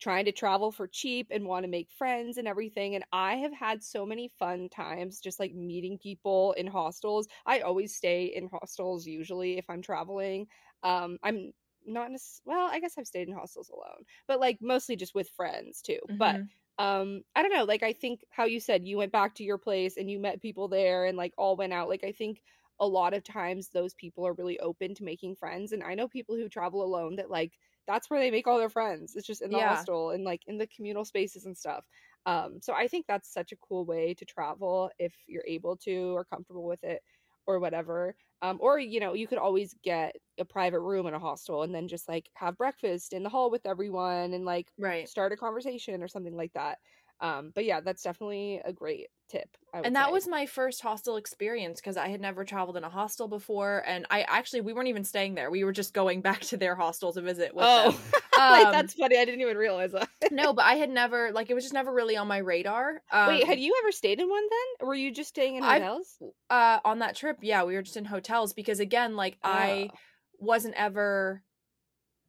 [0.00, 3.52] trying to travel for cheap and want to make friends and everything and i have
[3.52, 8.48] had so many fun times just like meeting people in hostels i always stay in
[8.48, 10.46] hostels usually if i'm traveling
[10.84, 11.52] um i'm
[11.84, 15.28] not necess- well i guess i've stayed in hostels alone but like mostly just with
[15.30, 16.50] friends too but Mhm.
[16.78, 19.58] um i don't know like i think how you said you went back to your
[19.58, 22.42] place and you met people there and like all went out like i think
[22.80, 26.08] a lot of times those people are really open to making friends and i know
[26.08, 29.42] people who travel alone that like that's where they make all their friends it's just
[29.42, 29.60] in the Yeah.
[29.60, 31.84] hostel and like in the communal spaces and stuff
[32.26, 36.14] um so i think that's such a cool way to travel if you're able to
[36.16, 37.02] or comfortable with it
[37.46, 41.18] or whatever um or you know you could always get a private room in a
[41.18, 45.10] hostel and then just like have breakfast in the hall with everyone and like right
[45.10, 46.78] start a conversation or something like that.
[47.20, 49.48] Um, but yeah, that's definitely a great tip.
[49.74, 50.12] I and that say.
[50.12, 54.06] was my first hostel experience because I had never traveled in a hostel before, and
[54.10, 55.50] I actually we weren't even staying there.
[55.50, 58.00] We were just going back to their hostel to visit with oh,
[58.38, 59.18] like, Um, that's funny.
[59.18, 60.08] I didn't even realize that.
[60.30, 63.02] no, but I had never like it was just never really on my radar.
[63.10, 64.44] Um, Wait, had you ever stayed in one
[64.78, 64.86] then?
[64.88, 66.16] Were you just staying in hotels?
[66.50, 67.38] uh on that trip?
[67.42, 69.96] Yeah, we were just in hotels because again, like I Oh.
[70.40, 71.42] wasn't ever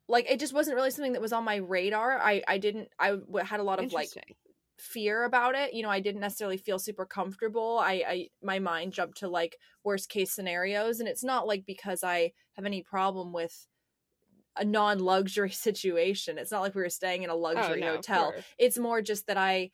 [0.07, 2.17] like it just wasn't really something that was on my radar.
[2.19, 4.09] I I didn't I had a lot of like.
[4.79, 7.79] Fear about it you know i didn't necessarily feel super comfortable.
[7.79, 12.03] I i my mind jumped to like worst case scenarios and it's not like because
[12.03, 13.67] i have any problem with
[14.59, 16.37] a non-luxury situation.
[16.37, 18.33] It's not like we were staying in a oh, luxury no, hotel.
[18.57, 19.69] it's more just that i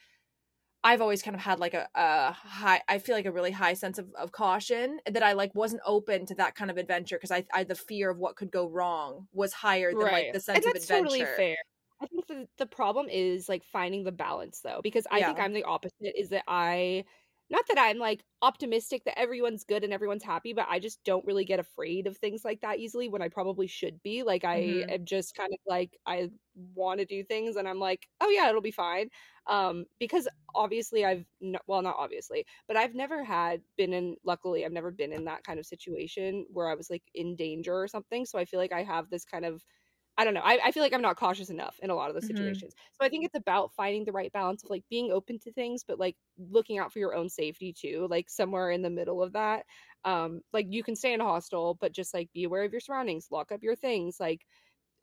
[0.84, 3.74] i've always kind of had like a, a high i feel like a really high
[3.74, 7.32] sense of, of caution that i like wasn't open to that kind of adventure because
[7.32, 10.64] I, I the fear of what could go wrong was higher than like the sense
[10.64, 11.58] and of adventure totally fair.
[12.02, 15.54] I think the, the problem is like finding the balance though, because I think I'm
[15.54, 16.20] the opposite.
[16.20, 17.06] Is that I,
[17.50, 21.26] not that I'm like optimistic that everyone's good and everyone's happy, but I just don't
[21.26, 24.24] really get afraid of things like that easily when I probably should be.
[24.24, 24.90] Like I Mhm.
[24.90, 28.50] am just kind of like I want to do things and I'm like, oh yeah,
[28.50, 29.10] it'll be fine.
[29.48, 34.18] Um, because obviously I've n- well not obviously, but I've never had been in.
[34.26, 37.74] Luckily, I've never been in that kind of situation where I was like in danger
[37.76, 38.26] or something.
[38.26, 39.64] So I feel like I have this kind of
[40.18, 40.42] I don't know.
[40.42, 42.26] I, I feel like I'm not cautious enough in a lot of those Mhm.
[42.26, 42.74] situations.
[42.94, 45.84] So I think it's about finding the right balance of like being open to things,
[45.86, 49.34] but like looking out for your own safety too, like somewhere in the middle of
[49.34, 49.66] that.
[50.06, 52.80] Um, like you can stay in a hostel, but just like be aware of your
[52.80, 54.46] surroundings, lock up your things, like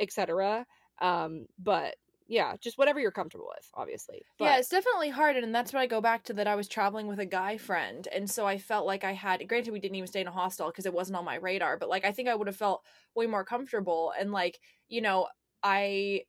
[0.01, 0.66] etc.
[1.01, 1.96] Um, but
[2.29, 4.22] yeah, just whatever you're comfortable with, obviously.
[4.38, 6.66] But, yeah, it's definitely hard, and that's what I go back to that I was
[6.66, 9.46] traveling with a guy friend, and so I felt like I had.
[9.48, 11.88] Granted, we didn't even stay in a hostel because it wasn't on my radar, but
[11.88, 14.59] like I think I would have felt way more comfortable, and like
[14.92, 15.26] you know,
[15.62, 16.22] I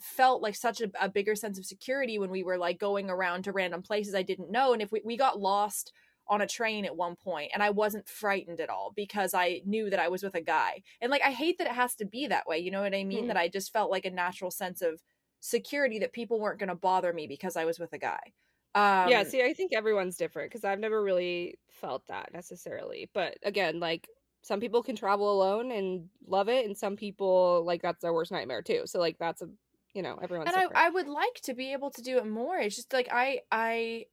[0.00, 3.44] felt like such a, a bigger sense of security when we were like going around
[3.44, 4.72] to random places I didn't know.
[4.72, 5.92] And if we, we got lost
[6.26, 9.88] on a train at one point and I wasn't frightened at all because I knew
[9.90, 10.82] that I was with a guy.
[11.00, 13.04] And like I hate that it has to be that way, you know what I
[13.04, 13.24] mean?
[13.24, 13.28] Mm.
[13.28, 15.00] That I just felt like a natural sense of
[15.40, 18.32] security that people weren't going to bother me because I was with a guy.
[18.74, 23.10] Um, yeah, see, I think everyone's different because I've never really felt that necessarily.
[23.12, 24.08] But again, like
[24.42, 28.32] some people can travel alone and love it, and some people like that's their worst
[28.32, 28.82] nightmare too.
[28.86, 29.48] So like that's a
[29.94, 30.76] you know everyone's and different.
[30.76, 32.58] I, I would like to be able to do it more.
[32.58, 34.06] It's just like I I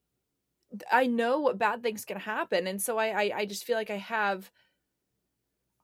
[0.91, 3.89] I know what bad things can happen, and so I, I I just feel like
[3.89, 4.49] I have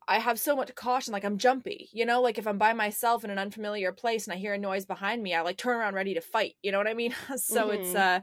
[0.08, 3.23] I have so much caution, like I'm jumpy, you know, like if I'm by myself
[3.23, 5.95] in an unfamiliar place and I hear a noise behind me, I like turn around
[5.95, 7.15] ready to fight, you know what I mean?
[7.38, 7.81] so mm-hmm.
[7.81, 8.19] it's uh.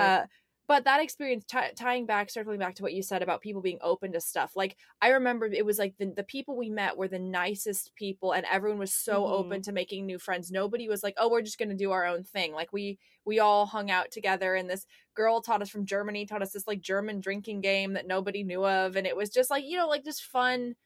[0.00, 0.22] Uh,
[0.70, 3.80] but that experience t- tying back circling back to what you said about people being
[3.82, 7.08] open to stuff like i remember it was like the, the people we met were
[7.08, 9.32] the nicest people and everyone was so mm-hmm.
[9.32, 12.06] open to making new friends nobody was like oh we're just going to do our
[12.06, 15.84] own thing like we we all hung out together and this girl taught us from
[15.84, 19.28] germany taught us this like german drinking game that nobody knew of and it was
[19.28, 20.76] just like you know like just fun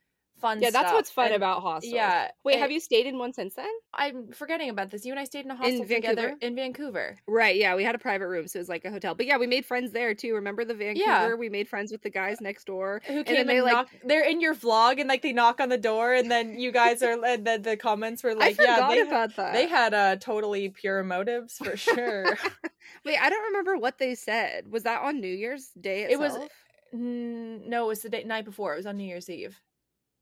[0.41, 0.83] fun yeah stuff.
[0.83, 3.71] that's what's fun and, about hostels yeah wait have you stayed in one since then
[3.95, 7.17] i'm forgetting about this you and i stayed in a hostel in together in vancouver
[7.27, 9.37] right yeah we had a private room so it was like a hotel but yeah
[9.37, 11.35] we made friends there too remember the vancouver yeah.
[11.35, 14.29] we made friends with the guys next door who came and, they like knock, they're
[14.29, 17.23] in your vlog and like they knock on the door and then you guys are
[17.25, 21.03] and then the comments were like yeah they about that they had uh totally pure
[21.03, 22.25] motives for sure
[23.05, 26.13] wait i don't remember what they said was that on new year's day itself?
[26.13, 26.49] it was
[26.95, 28.75] no, it was the day, night before.
[28.75, 29.61] It was on New Year's Eve.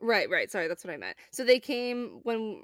[0.03, 0.51] Right, right.
[0.51, 1.17] Sorry, that's what I meant.
[1.31, 2.63] So they came when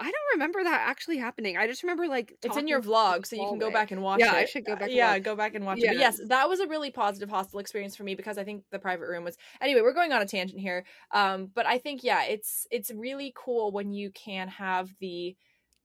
[0.00, 1.56] I don't remember that actually happening.
[1.56, 4.20] I just remember like it's in your vlog, so you can go back and watch
[4.20, 4.38] yeah, it.
[4.38, 4.90] I should go back.
[4.92, 5.90] yeah, go back and watch yeah.
[5.90, 5.94] it.
[5.94, 8.78] But yes, that was a really positive hostel experience for me because I think the
[8.78, 9.36] private room was.
[9.60, 13.32] Anyway, we're going on a tangent here, um, but I think yeah, it's it's really
[13.36, 15.34] cool when you can have the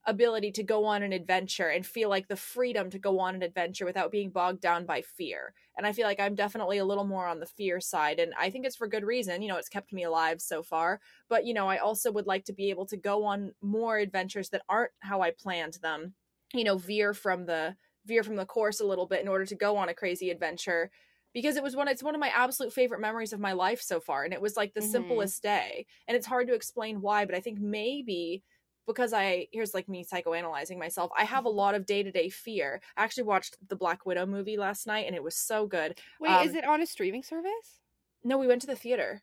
[0.06, 3.42] ability to go on an adventure and feel like the freedom to go on an
[3.42, 5.54] adventure without being bogged down by fear.
[5.78, 8.20] And I feel like I'm definitely a little more on the fear side.
[8.20, 9.42] And I think it's for good reason.
[9.42, 11.00] You know, it's kept me alive so far.
[11.30, 14.50] But, you know, I also would like to be able to go on more adventures
[14.50, 16.14] that aren't how I planned them,
[16.54, 19.56] you know, veer from the veer from the course a little bit in order to
[19.56, 20.92] go on a crazy adventure
[21.34, 24.00] because it was one it's one of my absolute favorite memories of my life so
[24.00, 24.92] far and it was like the mm-hmm.
[24.92, 28.44] simplest day and it's hard to explain why but i think maybe
[28.88, 31.12] because I here's like me psychoanalyzing myself.
[31.18, 31.58] I have a mm-hmm.
[31.58, 32.82] lot of day to day fear.
[32.98, 35.98] I actually watched the Black Widow movie last night and it was so good.
[36.20, 37.80] Wait, um, is it on a streaming service?
[38.24, 39.22] No, we went to the theater.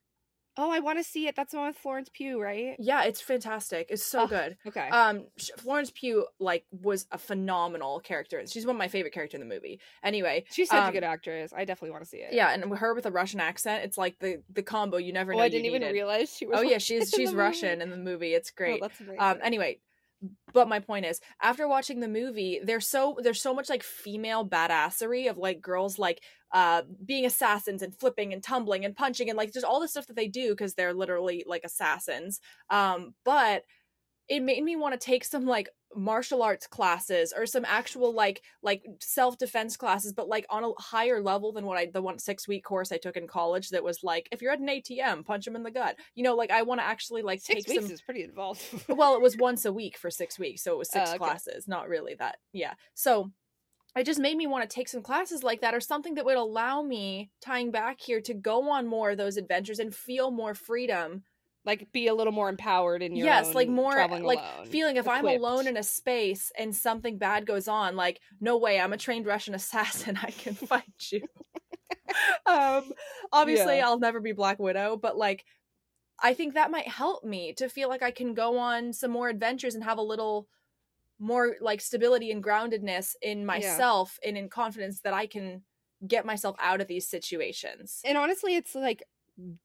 [0.56, 1.36] Oh, I want to see it.
[1.36, 2.76] That's the one with Florence Pugh, right?
[2.78, 3.86] Yeah, it's fantastic.
[3.90, 4.56] It's so oh, good.
[4.66, 4.88] Okay.
[4.88, 5.26] Um,
[5.58, 8.42] Florence Pugh like was a phenomenal character.
[8.46, 9.80] She's one of my favorite characters in the movie.
[10.02, 11.52] Anyway, she's such um, a good actress.
[11.56, 12.32] I definitely want to see it.
[12.32, 15.36] Yeah, and her with a Russian accent, it's like the the combo you never oh,
[15.36, 15.42] know.
[15.42, 15.94] Oh, I didn't even needed.
[15.94, 16.58] realize she was.
[16.58, 18.34] Oh yeah, she's she's Russian in the movie.
[18.34, 18.80] It's oh, great.
[18.82, 19.20] Oh, that's amazing.
[19.20, 19.78] Um, anyway,
[20.52, 24.46] but my point is after watching the movie there's so there's so much like female
[24.46, 26.20] badassery of like girls like
[26.52, 30.06] uh being assassins and flipping and tumbling and punching and like just all the stuff
[30.06, 32.40] that they do because they're literally like assassins.
[32.68, 33.62] Um but
[34.30, 38.42] it made me want to take some like martial arts classes or some actual like
[38.62, 42.46] like self-defense classes but like on a higher level than what i the one six
[42.46, 45.44] week course i took in college that was like if you're at an atm punch
[45.44, 45.96] them in the gut.
[46.14, 48.62] You know like i want to actually like six take weeks some is pretty involved.
[48.88, 51.18] Well it was once a week for six weeks so it was six uh, okay.
[51.18, 52.74] classes not really that yeah.
[52.94, 53.32] So
[53.96, 56.36] it just made me want to take some classes like that or something that would
[56.36, 60.54] allow me tying back here to go on more of those adventures and feel more
[60.54, 61.24] freedom
[61.64, 65.06] like be a little more empowered in your yes like more like alone, feeling if
[65.06, 65.24] equipped.
[65.24, 68.96] i'm alone in a space and something bad goes on like no way i'm a
[68.96, 71.22] trained russian assassin i can fight you
[72.46, 72.84] um
[73.32, 73.86] obviously yeah.
[73.86, 75.44] i'll never be black widow but like
[76.22, 79.28] i think that might help me to feel like i can go on some more
[79.28, 80.48] adventures and have a little
[81.18, 84.30] more like stability and groundedness in myself yeah.
[84.30, 85.62] and in confidence that i can
[86.06, 89.02] get myself out of these situations and honestly it's like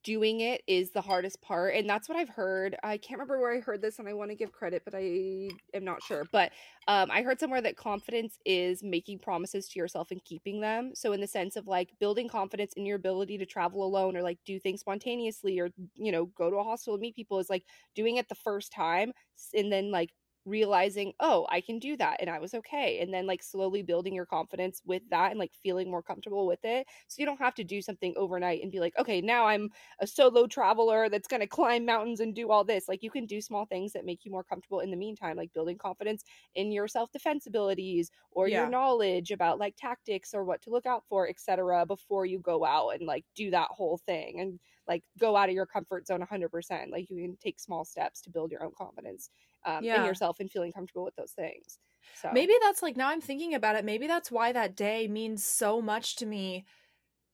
[0.03, 3.55] doing it is the hardest part and that's what i've heard i can't remember where
[3.55, 6.51] i heard this and i want to give credit but i am not sure but
[6.87, 11.13] um, i heard somewhere that confidence is making promises to yourself and keeping them so
[11.13, 14.39] in the sense of like building confidence in your ability to travel alone or like
[14.45, 17.63] do things spontaneously or you know go to a hostel and meet people is like
[17.95, 19.11] doing it the first time
[19.53, 20.11] and then like
[20.45, 22.99] realizing, oh, I can do that and I was okay.
[23.01, 26.63] And then like slowly building your confidence with that and like feeling more comfortable with
[26.63, 26.87] it.
[27.07, 30.07] So you don't have to do something overnight and be like, okay, now I'm a
[30.07, 32.87] solo traveler that's going to climb mountains and do all this.
[32.87, 35.53] Like you can do small things that make you more comfortable in the meantime, like
[35.53, 36.23] building confidence
[36.55, 38.61] in your self defense abilities or yeah.
[38.61, 41.85] your knowledge about like tactics or what to look out for, etc.
[41.85, 45.55] before you go out and like do that whole thing and like go out of
[45.55, 46.91] your comfort zone 100%.
[46.91, 49.29] Like you can take small steps to build your own confidence
[49.65, 49.91] um, yeah.
[49.91, 51.79] in yourself and feeling comfortable with those things.
[52.13, 55.45] So Maybe that's like now I'm thinking about it, maybe that's why that day means
[55.45, 56.65] so much to me.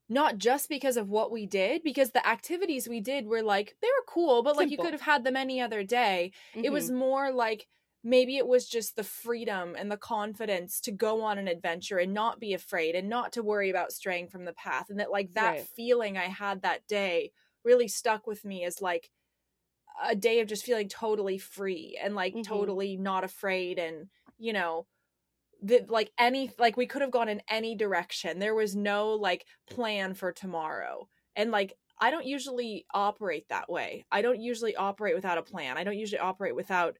[0.10, 3.88] Not just because of what we did, because the activities we did were like they
[3.88, 6.34] were cool, but like you could have had them any other day.
[6.62, 6.72] It mhm.
[6.72, 7.68] was more like
[8.04, 12.14] maybe it was just the freedom and the confidence to go on an adventure and
[12.14, 14.90] not be afraid and not to worry about straying from the path.
[14.90, 15.68] And that like that Right.
[15.78, 17.32] feeling I had that day
[17.64, 19.10] really stuck with me as like
[20.04, 22.44] a day of just feeling totally free and like Mhm.
[22.44, 24.88] totally not afraid and you know
[25.64, 28.40] that like any like we could have gone in any direction.
[28.40, 31.08] There was no like plan for tomorrow.
[31.36, 34.06] And like i don't usually operate that way.
[34.12, 35.78] I don't usually operate without a plan.
[35.78, 36.98] I don't usually operate without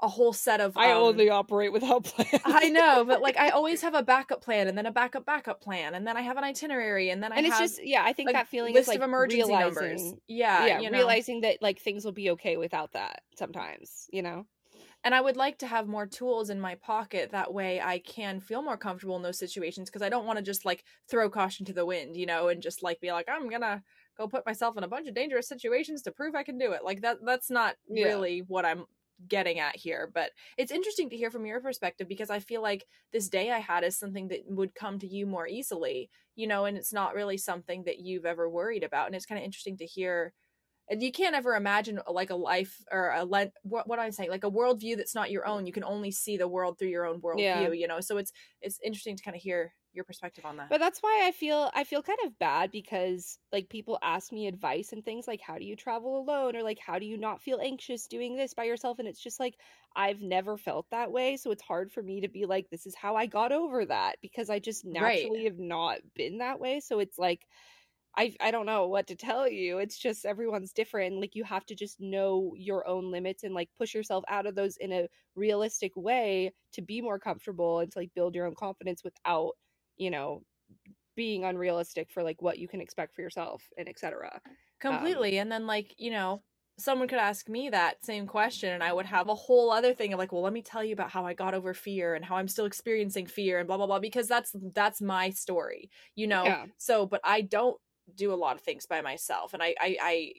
[0.00, 2.42] a whole set of I um, only operate without plans.
[2.44, 5.60] i know but like i always have a backup plan and then a backup backup
[5.60, 8.12] plan and then i have an itinerary and then i and it's just yeah, I
[8.12, 10.98] think a that feeling list is like of emergency numbers realizing, yeah yeah, you know?
[10.98, 14.46] realizing that like things will be okay without that sometimes, you know.
[15.04, 18.40] and I would like to have more tools in my pocket that way I can
[18.40, 21.64] feel more comfortable in those situations because I don't want to just like throw caution
[21.66, 23.82] to the wind, you know, and just like be like I'm going to
[24.16, 26.84] go put myself in a bunch of dangerous situations to prove I can do it.
[26.84, 28.04] Like that that's not Yeah.
[28.04, 28.86] really what I'm
[29.28, 32.84] getting at here, but it's interesting to hear from your perspective because I feel like
[33.12, 36.64] this day I had is something that would come to you more easily, you know,
[36.66, 39.76] and it's not really something that you've ever worried about and it's kind of interesting
[39.78, 40.32] to hear
[40.88, 44.12] and you can't ever imagine uh, like a life or a le- what what I'm
[44.12, 45.66] saying like a worldview that's not your own.
[45.66, 47.70] You can only see the world through your own worldview, Yeah.
[47.72, 48.00] you know.
[48.00, 50.70] So it's it's interesting to kind of hear your perspective on that.
[50.70, 54.48] But that's why I feel I feel kind of bad because like people ask me
[54.48, 57.40] advice and things like how do you travel alone or like how do you not
[57.40, 59.54] feel anxious doing this by yourself and it's just like
[59.94, 62.96] I've never felt that way so it's hard for me to be like this is
[62.96, 65.32] how I got over that because I just Right.
[65.32, 67.46] naturally have not been that way so it's like
[68.16, 69.78] I I don't know what to tell you.
[69.78, 71.20] It's just everyone's different.
[71.20, 74.54] Like you have to just know your own limits and like push yourself out of
[74.54, 78.54] those in a realistic way to be more comfortable and to like build your own
[78.54, 79.52] confidence without,
[79.96, 80.42] you know,
[81.16, 84.30] being unrealistic for like what you can expect for yourself and etc.
[84.34, 84.40] Um
[84.80, 85.38] Completely.
[85.38, 86.42] and then like, you know,
[86.78, 90.12] someone could ask me that same question and I would have a whole other thing
[90.12, 92.36] of like, well, let me tell you about how I got over fear and how
[92.36, 96.44] I'm still experiencing fear and blah blah blah because that's that's my story, you know.
[96.44, 96.66] Yeah.
[96.76, 97.78] So, but I don't
[98.14, 100.32] do a lot of things by myself and I I, I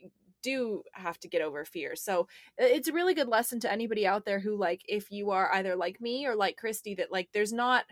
[0.44, 1.96] do have to get over fear.
[1.96, 2.28] So,
[2.60, 5.76] it's a really good lesson to anybody out there who like if you are either
[5.76, 7.86] like me or like Kristee that like there's not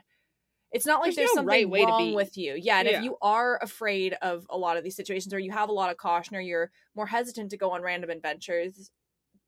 [0.76, 2.16] it's not like There's there's, no right something way to wrong be.
[2.16, 2.56] with you.
[2.56, 2.98] Yeah, and Yeah.
[2.98, 5.90] if you are afraid of a lot of these situations or you have a lot
[5.90, 8.92] of caution or you're more hesitant to go on random adventures,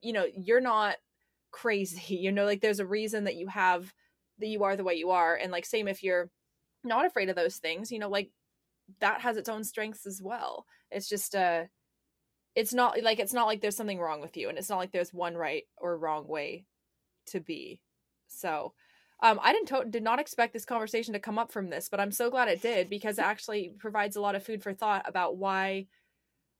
[0.02, 0.96] you know, you're not
[1.52, 2.16] crazy.
[2.28, 3.94] You know, like there's a reason that you have
[4.40, 5.36] that you are the way you are.
[5.36, 6.30] And like same if you're
[6.84, 8.32] not afraid of those things, you know, like
[9.00, 10.66] that has its own strengths as well.
[10.92, 11.66] It's just uh
[12.56, 14.92] it's not like it's not like there's something wrong with you and it's not like
[14.92, 16.66] there's one right or wrong way
[17.28, 17.82] to be.
[18.30, 18.74] So
[19.22, 22.00] um, I didn't to- did not expect this conversation to come up from this, but
[22.00, 25.04] I'm so glad it did because it actually provides a lot of food for thought
[25.08, 25.88] about why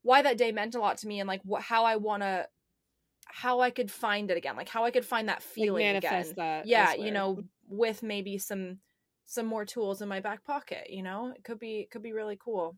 [0.02, 2.48] why that day meant a lot to me and like wh- how I want to
[3.26, 6.32] how I could find it again, like how I could find that Like feeling manifest
[6.32, 6.34] again.
[6.36, 6.66] that.
[6.66, 8.78] Yeah, you know, with maybe some
[9.26, 11.32] some more tools in my back pocket, you know?
[11.36, 12.76] It could be it could be really cool.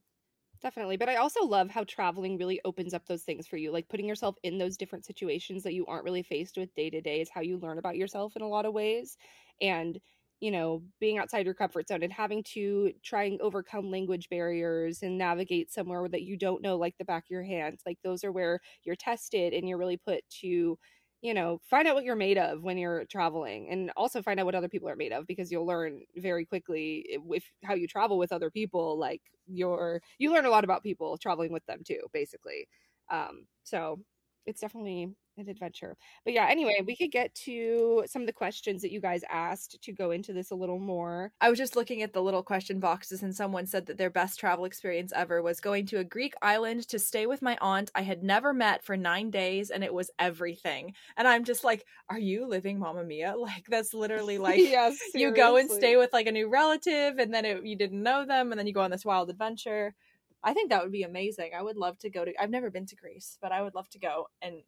[0.63, 0.99] Definitely.
[0.99, 3.71] But I also love how traveling really opens up those things for you.
[3.73, 7.01] Like putting yourself in those different situations that you aren't really faced with day to
[7.01, 9.17] day is how you learn about yourself in a lot of ways.
[9.63, 9.99] And,
[10.41, 15.03] you know, being outside your comfort zone and having to try and overcome language barriers
[15.03, 17.81] and navigate somewhere that you don't know, like the back of your hand.
[17.87, 20.79] Like those are where you're tested and you're really put to,
[21.23, 24.47] you know, find out what you're made of when you're traveling and also find out
[24.47, 27.87] what other people are made of because you'll learn very quickly i- if how you
[27.87, 31.83] travel with other people like you're you learn a lot about people traveling with them
[31.85, 32.69] too basically.
[33.11, 34.01] Um so
[34.47, 38.83] it's definitely an adventure but yeah anyway we could get to some of the questions
[38.83, 42.03] that you guys asked to go into this a little more I was just looking
[42.03, 45.61] at the little question boxes, and someone said that their best travel experience ever was
[45.61, 48.97] going to a Greek island to stay with my aunt I had never met for
[48.97, 50.95] nine days, and it was everything.
[51.17, 53.35] And I'm just like, are you living Mamma Mia?
[53.41, 57.33] Like, that's literally like yes you go and stay with like a new relative, and
[57.33, 59.95] then it, you didn't know them, and then you go on this wild adventure.
[60.43, 61.51] I think that would be amazing.
[61.57, 62.33] I would love to go to.
[62.41, 64.63] I've never been to Greece, but I would love to go and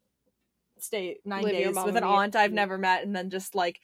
[0.83, 3.79] stay nine Live days with an aunt I've never met, and then just like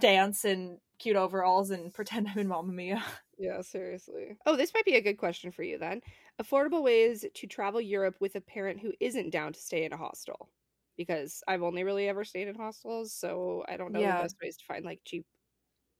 [0.00, 3.04] dance in cute overalls and pretend I'm in Mamma Mia.
[3.38, 4.36] Yeah, seriously.
[4.44, 6.02] Oh, this might be a good question for you then.
[6.40, 9.96] Affordable ways to travel Europe with a parent who isn't down to stay in a
[9.96, 10.50] hostel.
[10.96, 14.12] Because I've only really ever stayed in hostels, so I don't know Yeah.
[14.18, 15.26] the best ways to find like cheap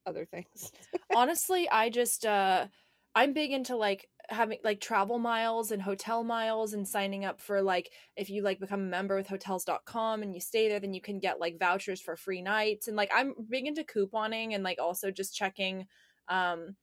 [0.06, 0.72] other things.
[1.12, 2.68] Honestly, I just uh
[3.14, 7.62] I'm big into like having like travel miles and hotel miles and signing up for
[7.62, 11.00] like if you like become a member with hotels.com and you stay there then you
[11.00, 12.86] can get like vouchers for free nights.
[12.88, 15.86] And like I'm big into couponing and like also just checking
[16.28, 16.76] um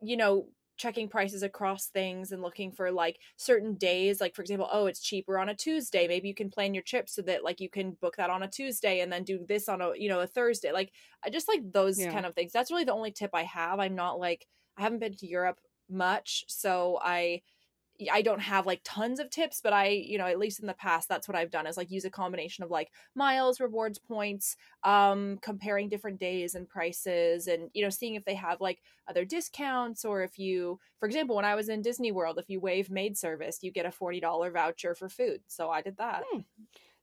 [0.00, 4.20] you know checking prices across things and looking for like certain days.
[4.20, 6.06] Like for example oh it's cheaper on a tuesday.
[6.08, 8.48] Maybe you can plan your trip so that like you can book that on a
[8.48, 10.72] tuesday and then do this on a you know a thursday.
[10.72, 10.92] Like
[11.24, 12.06] i just like those Yeah.
[12.06, 12.52] kind of things.
[12.52, 13.80] That's really the only tip i have.
[13.80, 14.46] I'm not like
[14.78, 15.58] i haven't been to europe
[15.90, 17.42] much so i
[18.12, 20.74] I don't have like tons of tips, but I, you know, at least in the
[20.74, 24.56] past, that's what I've done is like use a combination of like miles, rewards, points,
[24.84, 29.24] um, comparing different days and prices, and you know, seeing if they have like other
[29.24, 32.88] discounts or if you, for example, when I was in Disney World, if you waive
[32.88, 35.40] maid service, you get a forty dollar voucher for food.
[35.48, 36.22] So I did that.
[36.30, 36.40] Hmm.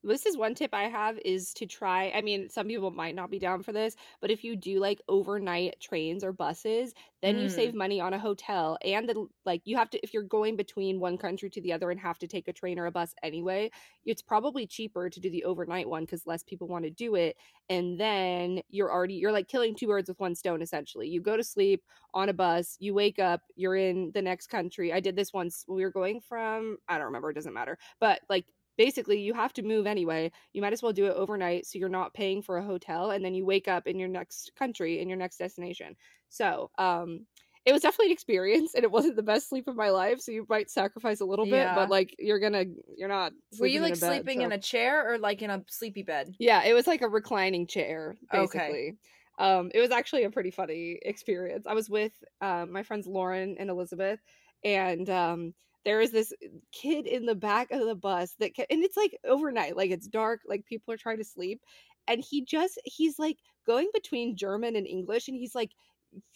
[0.07, 2.11] This is one tip I have is to try.
[2.13, 5.01] I mean, some people might not be down for this, but if you do like
[5.07, 6.93] overnight trains or buses,
[7.23, 7.49] then you Mm.
[7.49, 8.77] save money on a hotel.
[8.83, 11.89] And the, like, you have to, if you're going between one country to the other
[11.89, 13.71] and have to take a train or a bus anyway,
[14.05, 17.35] it's probably cheaper to do the overnight one because less people want to do it.
[17.67, 21.09] And then you're already, you're like killing two birds with one stone essentially.
[21.09, 21.83] You go to sleep
[22.13, 24.93] on a bus, you wake up, you're in the next country.
[24.93, 25.65] I did this once.
[25.67, 28.45] We were going from, I don't remember, it doesn't matter, but like,
[28.77, 31.89] basically you have to move anyway you might as well do it overnight so you're
[31.89, 35.07] not paying for a hotel and then you wake up in your next country in
[35.09, 35.95] your next destination
[36.29, 37.25] so um
[37.65, 40.31] it was definitely an experience and it wasn't the best sleep of my life so
[40.31, 41.75] you might sacrifice a little bit Yeah.
[41.75, 42.65] but like you're gonna
[42.95, 45.17] you're not Were you sleeping in like a bed, sleeping so- in a chair or
[45.17, 46.35] like in a sleepy bed?
[46.39, 48.41] yeah it was like a reclining chair Okay.
[48.57, 48.97] basically
[49.39, 53.55] um it was actually a pretty funny experience i was with um my friends lauren
[53.59, 54.19] and elizabeth
[54.63, 55.53] and um
[55.85, 58.97] there is this uh, kid in the back of the bus that ca- and it's
[58.97, 61.61] like overnight like it's dark like people are trying to sleep
[62.07, 65.71] and he just he's like going between german and english and he's like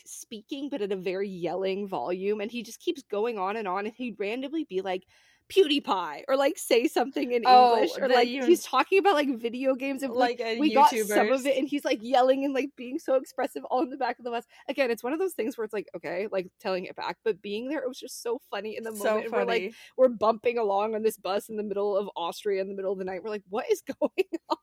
[0.05, 3.85] speaking but at a very yelling volume and he just keeps going on and on
[3.85, 5.03] and he'd randomly be like
[5.49, 9.37] PewDiePie or like say something in Oh, English or like you- he's talking about like
[9.39, 12.45] video games and like, Like a we got some of it and he's like yelling
[12.45, 14.45] and like being so expressive all in the back of the bus.
[14.67, 17.41] Again, it's one of those things where it's like okay, like telling it back, but
[17.41, 19.25] being there it was just so funny in the So moment.
[19.25, 19.73] and We're like funny.
[19.97, 22.99] we're bumping along on this bus in the middle of Austria in the middle of
[22.99, 23.23] the night.
[23.23, 24.09] We're like, what is going
[24.49, 24.57] on?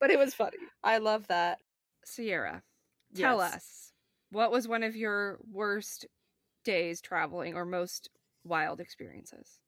[0.00, 0.56] but it was funny.
[0.82, 1.58] I love that.
[2.04, 2.62] Sierra,
[3.14, 3.54] tell Yes.
[3.54, 3.92] us
[4.30, 6.06] what was one of your worst
[6.64, 8.08] days traveling or most
[8.44, 9.58] wild experiences?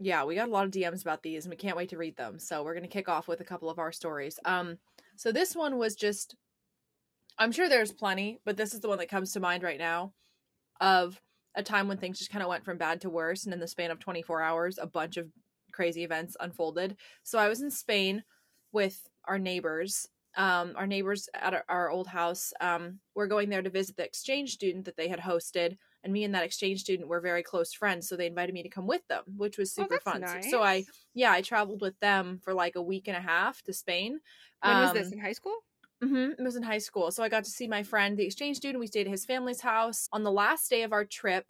[0.00, 2.16] Yeah, we got a lot of DMs about these and we can't wait to read
[2.16, 2.38] them.
[2.38, 4.38] So we're going to kick off with a couple of our stories.
[4.44, 4.78] Um
[5.16, 6.34] so this one was just
[7.38, 10.12] I'm sure there's plenty, but this is the one that comes to mind right now
[10.80, 11.20] of
[11.54, 13.68] a time when things just kind of went from bad to worse and in the
[13.68, 15.28] span of 24 hours a bunch of
[15.72, 16.96] crazy events unfolded.
[17.22, 18.24] So I was in Spain
[18.72, 20.06] with our neighbors.
[20.34, 24.52] Um our neighbors at our, old house um were going there to visit the exchange
[24.52, 28.08] student that they had hosted and me and that exchange student were very close friends
[28.08, 30.50] so they invited me to come with them which was Oh, super that's fun So-
[30.50, 30.84] so i
[31.14, 34.20] yeah i traveled with them for like a week and a half to spain
[34.62, 35.56] When was this Um, in high school?
[36.02, 36.30] Mm-hmm.
[36.40, 37.10] It was in high school.
[37.10, 38.80] So I got to see my friend, the exchange student.
[38.80, 40.08] We stayed at his family's house.
[40.14, 41.44] On the last day of our trip,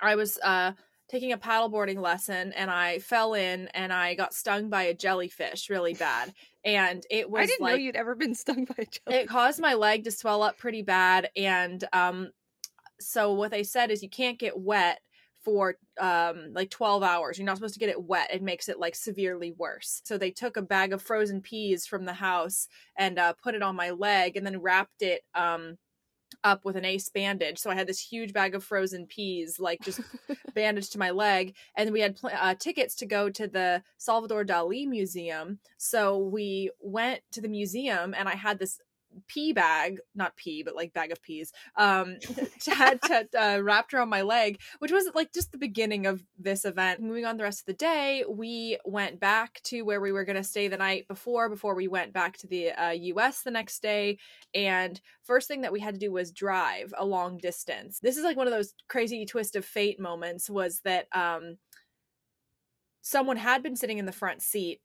[0.00, 0.72] I was uh,
[1.08, 5.70] taking a paddleboarding lesson and I fell in and I got stung by a jellyfish
[5.70, 6.34] really bad.
[6.64, 9.22] And it was I didn't like know you'd ever been stung by a jellyfish.
[9.24, 12.30] it caused my leg to swell up pretty bad and um
[13.00, 15.00] so what they said is you can't get wet
[15.46, 17.38] for um like 12 hours.
[17.38, 18.34] You're not supposed to get it wet.
[18.34, 20.02] It makes it like severely worse.
[20.04, 22.66] So they took a bag of frozen peas from the house
[22.98, 25.76] and uh, put it on my leg and then wrapped it um
[26.42, 27.58] up with an ace bandage.
[27.58, 30.00] So i had this huge bag of frozen peas like just
[30.54, 31.54] bandaged to my leg.
[31.76, 35.60] And we had pl- uh, tickets to go to the salvador dali museum.
[35.78, 38.80] So we went to the museum and i had this
[39.28, 42.16] pea bag not pea but like bag of peas um
[42.66, 46.64] had to, uh, wrapped around my leg which was like just the beginning of this
[46.64, 47.00] event.
[47.00, 50.36] Moving on the rest of the day we went back to where we were going
[50.36, 53.80] to stay the night before before we went back to the uh, us the next
[53.82, 54.18] day
[54.54, 58.00] and first thing that we had to do was drive a long distance.
[58.00, 61.56] This is like one of those crazy twist of fate moments was that um
[63.02, 64.80] someone had been sitting in the front seat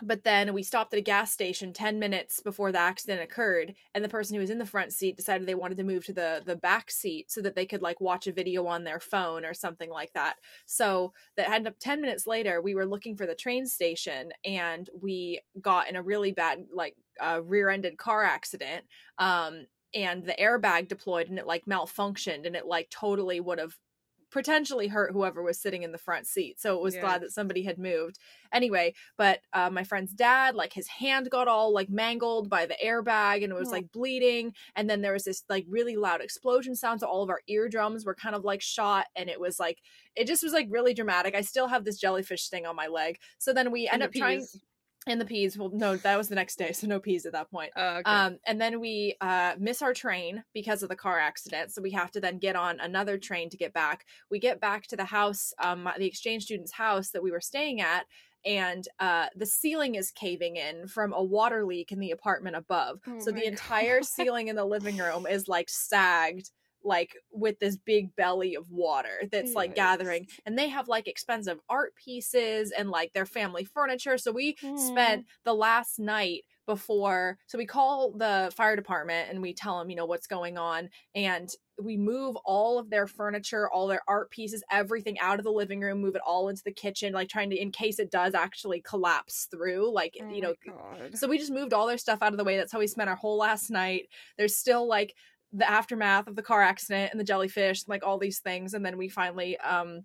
[0.00, 4.02] but then we stopped at a gas station 10 minutes before the accident occurred and
[4.02, 6.42] the person who was in the front seat decided they wanted to move to the
[6.46, 9.52] the back seat so that they could like watch a video on their phone or
[9.52, 10.36] something like that.
[10.66, 14.88] So that ended up 10 minutes later we were looking for the train station and
[15.00, 18.86] we got in a really bad like uh, rear-ended car accident
[19.18, 23.76] um and the airbag deployed and it like malfunctioned and it like totally would have
[24.32, 26.58] potentially hurt whoever was sitting in the front seat.
[26.58, 27.02] So it was Yeah.
[27.02, 28.18] glad that somebody had moved.
[28.52, 32.76] Anyway, but uh, my friend's dad, like his hand got all like mangled by the
[32.84, 33.72] airbag and it was Oh.
[33.72, 34.54] like bleeding.
[34.74, 37.00] And then there was this like really loud explosion sound.
[37.00, 39.78] So all of our eardrums were kind of like shot and it was like,
[40.16, 41.34] it just was like really dramatic.
[41.34, 43.18] I still have this jellyfish sting on my leg.
[43.38, 44.46] So then we end And up the trying.
[45.06, 45.58] And the peas.
[45.58, 47.72] Well, no, that was the next day, so no peas at that point.
[47.74, 48.10] Oh, okay.
[48.10, 51.72] Um, and then we uh, miss our train because of the car accident.
[51.72, 54.06] So we have to then get on another train to get back.
[54.30, 57.80] We get back to the house, um, the exchange student's house that we were staying
[57.80, 58.06] at,
[58.44, 63.00] and uh, the ceiling is caving in from a water leak in the apartment above.
[63.06, 64.06] Oh so the entire God.
[64.06, 66.50] ceiling in the living room is like sagged.
[66.84, 71.58] Like with this big belly of water that's like gathering, and they have like expensive
[71.68, 74.18] art pieces and like their family furniture.
[74.18, 74.76] So we Aw.
[74.76, 79.90] spent the last night before so we call the fire department and we tell them
[79.90, 81.50] you know what's going on and
[81.82, 85.80] we move all of their furniture all their art pieces everything out of the living
[85.80, 88.80] room move it all into the kitchen like trying to in case it does actually
[88.80, 90.54] collapse through like Oh you know
[91.14, 93.10] so we just moved all their stuff out of the way that's how we spent
[93.10, 94.08] our whole last night
[94.38, 95.14] there's still like
[95.52, 98.96] the aftermath of the car accident and the jellyfish like all these things and then
[98.96, 100.02] we finally um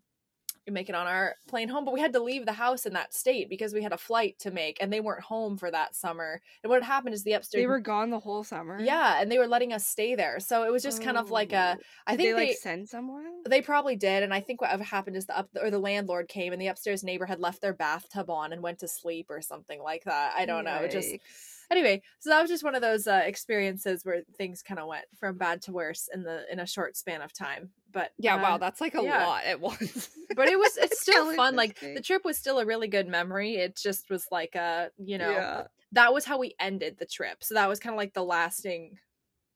[0.70, 3.14] make it on our plane home but we had to leave the house in that
[3.14, 6.42] state because we had a flight to make and they weren't home for that summer
[6.62, 8.78] and what had happened is the upstairs they were gone the whole summer.
[8.82, 11.54] yeah and they were letting us stay there so it was just kind of like
[11.54, 11.84] a Oh.
[12.06, 13.44] i think they they, like send someone.
[13.48, 16.52] they probably did and i think what happened is the up or the landlord came
[16.52, 19.82] and the upstairs neighbor had left their bathtub on and went to sleep or something
[19.82, 21.57] like that i don't know it just Yikes.
[21.72, 25.06] Anyway so that was just one of those uh, experiences where things kind of went
[25.20, 28.42] from bad to worse in the in a short span of time but Yeah, uh,
[28.42, 29.26] wow, that's like a yeah.
[29.26, 30.10] lot at once.
[30.36, 33.56] but it was it's still fun like the trip was still a really good memory
[33.56, 35.64] it just was like a you know yeah.
[35.94, 38.98] that was how we ended the trip so that was kind of like the lasting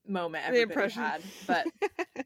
[0.07, 1.03] moment The everybody impression.
[1.03, 1.66] had but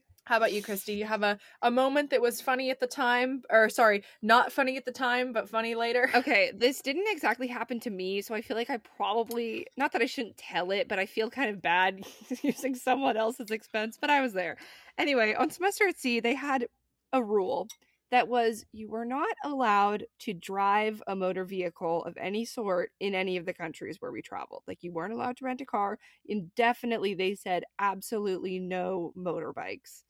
[0.26, 3.42] how about you Kristee you have a, a moment that was funny at the time
[3.50, 7.80] or sorry not funny at the time but funny later okay, this didn't exactly happen
[7.80, 10.98] to me, so I feel like I probably not that I shouldn't tell it, but
[10.98, 12.04] I feel kind of bad
[12.42, 14.56] using someone else's expense, but I was there.
[14.98, 16.66] Anyway, on semester at sea, they had
[17.12, 17.68] a rule
[18.10, 23.14] that was you were not allowed to drive a motor vehicle of any sort in
[23.14, 24.62] any of the countries where we traveled.
[24.66, 25.98] Like you weren't allowed to rent a car.
[26.26, 30.04] Indefinitely they said absolutely no motorbikes.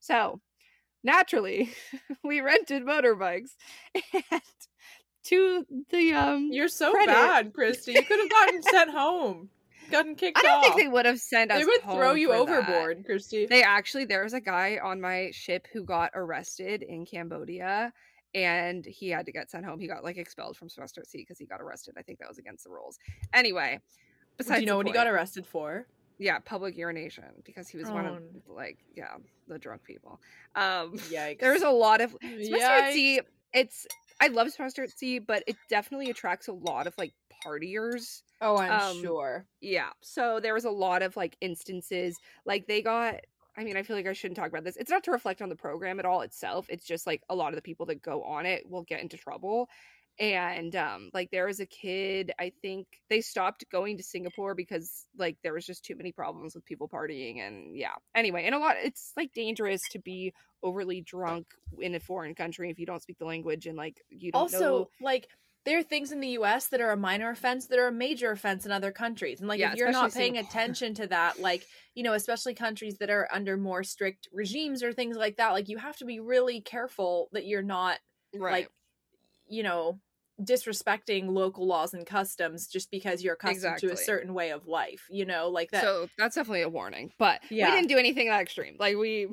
[0.00, 0.40] So,
[1.02, 1.70] naturally,
[2.24, 3.50] we rented motorbikes
[4.12, 4.42] and
[5.24, 9.50] to the um you're so credit- bad Kristee you could have gotten sent home
[9.90, 10.44] gotten kicked off.
[10.44, 12.40] I don't off think they would have sent us they would throw you for that.
[12.40, 17.06] overboard Kristee They actually, there was a guy on my ship who got arrested in
[17.06, 17.92] Cambodia
[18.34, 19.80] and he had to get sent home.
[19.80, 21.94] He got like expelled from semester sea because he got arrested.
[21.98, 22.98] I think that was against the rules.
[23.32, 23.80] Anyway,
[24.36, 25.86] besides do you know what he got arrested for
[26.18, 28.52] Yeah, public urination because he was one of Oh.
[28.52, 29.14] like, yeah,
[29.46, 30.20] the drunk people.
[30.54, 32.92] Um, yikes there was a lot of Yikes.
[32.92, 33.20] sea.
[33.54, 33.86] It's
[34.20, 37.12] I love semester at sea, but it definitely attracts a lot of like
[37.44, 38.22] partiers.
[38.40, 39.90] oh i'm um, sure Yeah.
[40.00, 43.20] So there was a lot of like instances like they got
[43.56, 44.76] I mean, I feel like I shouldn't talk about this.
[44.76, 46.66] It's not to reflect on the program at all itself.
[46.68, 49.16] It's just like a lot of the people that go on it will get into
[49.16, 49.68] trouble.
[50.20, 55.06] And um like there was a kid, I think they stopped going to Singapore because
[55.16, 57.94] like there was just too many problems with people partying and yeah.
[58.14, 61.46] Anyway, and a lot it's like dangerous to be overly drunk
[61.80, 64.58] in a foreign country if you don't speak the language and like you don't also
[64.58, 65.28] know like
[65.64, 68.30] there are things in the US that are a minor offense that are a major
[68.30, 69.40] offense in other countries.
[69.40, 70.48] And like Yeah, if you're not paying Singapore.
[70.50, 74.94] attention to that, like, you know, especially countries that are under more strict regimes or
[74.94, 77.98] things like that, like you have to be really careful that you're not
[78.34, 78.52] right.
[78.52, 78.70] like,
[79.46, 80.00] you know,
[80.40, 85.06] disrespecting local laws and customs just because you're accustomed to a certain way of life,
[85.10, 87.12] you know, like that So that's definitely a warning.
[87.18, 87.66] But Yeah.
[87.66, 88.76] we didn't do anything that extreme.
[88.78, 89.28] Like we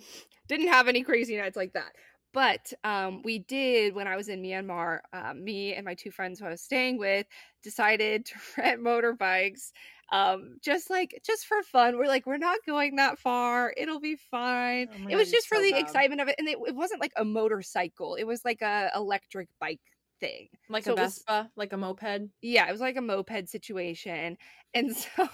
[0.48, 1.96] didn't have any crazy nights like that.
[2.34, 5.00] But um, we did when I was in Myanmar.
[5.14, 7.26] Uh, me and my two friends who I was staying with
[7.64, 9.72] decided to rent motorbikes,
[10.12, 11.98] um, just like just for fun.
[11.98, 13.74] We're like, we're not going that far.
[13.78, 14.88] It'll be fine.
[14.88, 15.80] Oh it God, was you're just for so the bad.
[15.80, 18.16] excitement of it, and it, it wasn't like a motorcycle.
[18.16, 19.80] It was like a electric bike
[20.26, 20.48] thing.
[20.70, 22.30] like so a it was- Vespa, like a moped.
[22.42, 24.38] yeah, it was like a moped situation.
[24.74, 25.30] And so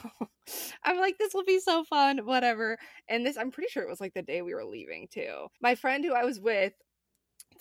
[0.83, 2.77] I'm like, this will be so fun, whatever.
[3.09, 5.47] And this, I'm pretty sure it was like the day we were leaving too.
[5.61, 6.73] My friend who I was with,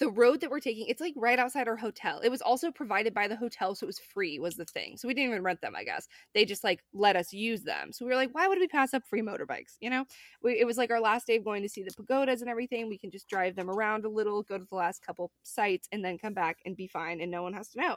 [0.00, 2.20] the road that we're taking, it's like right outside our hotel.
[2.20, 4.96] It was also provided by the hotel, so it was free, was the thing.
[4.96, 6.08] So we didn't even rent them, I guess.
[6.34, 7.92] They just like let us use them.
[7.92, 9.76] So we were like, why would we pass up free motorbikes?
[9.80, 10.06] You know,
[10.42, 12.88] we, it was like our last day of going to see the pagodas and everything.
[12.88, 16.02] We can just drive them around a little, go to the last couple sites, and
[16.02, 17.96] then come back and be fine, and no one has to know.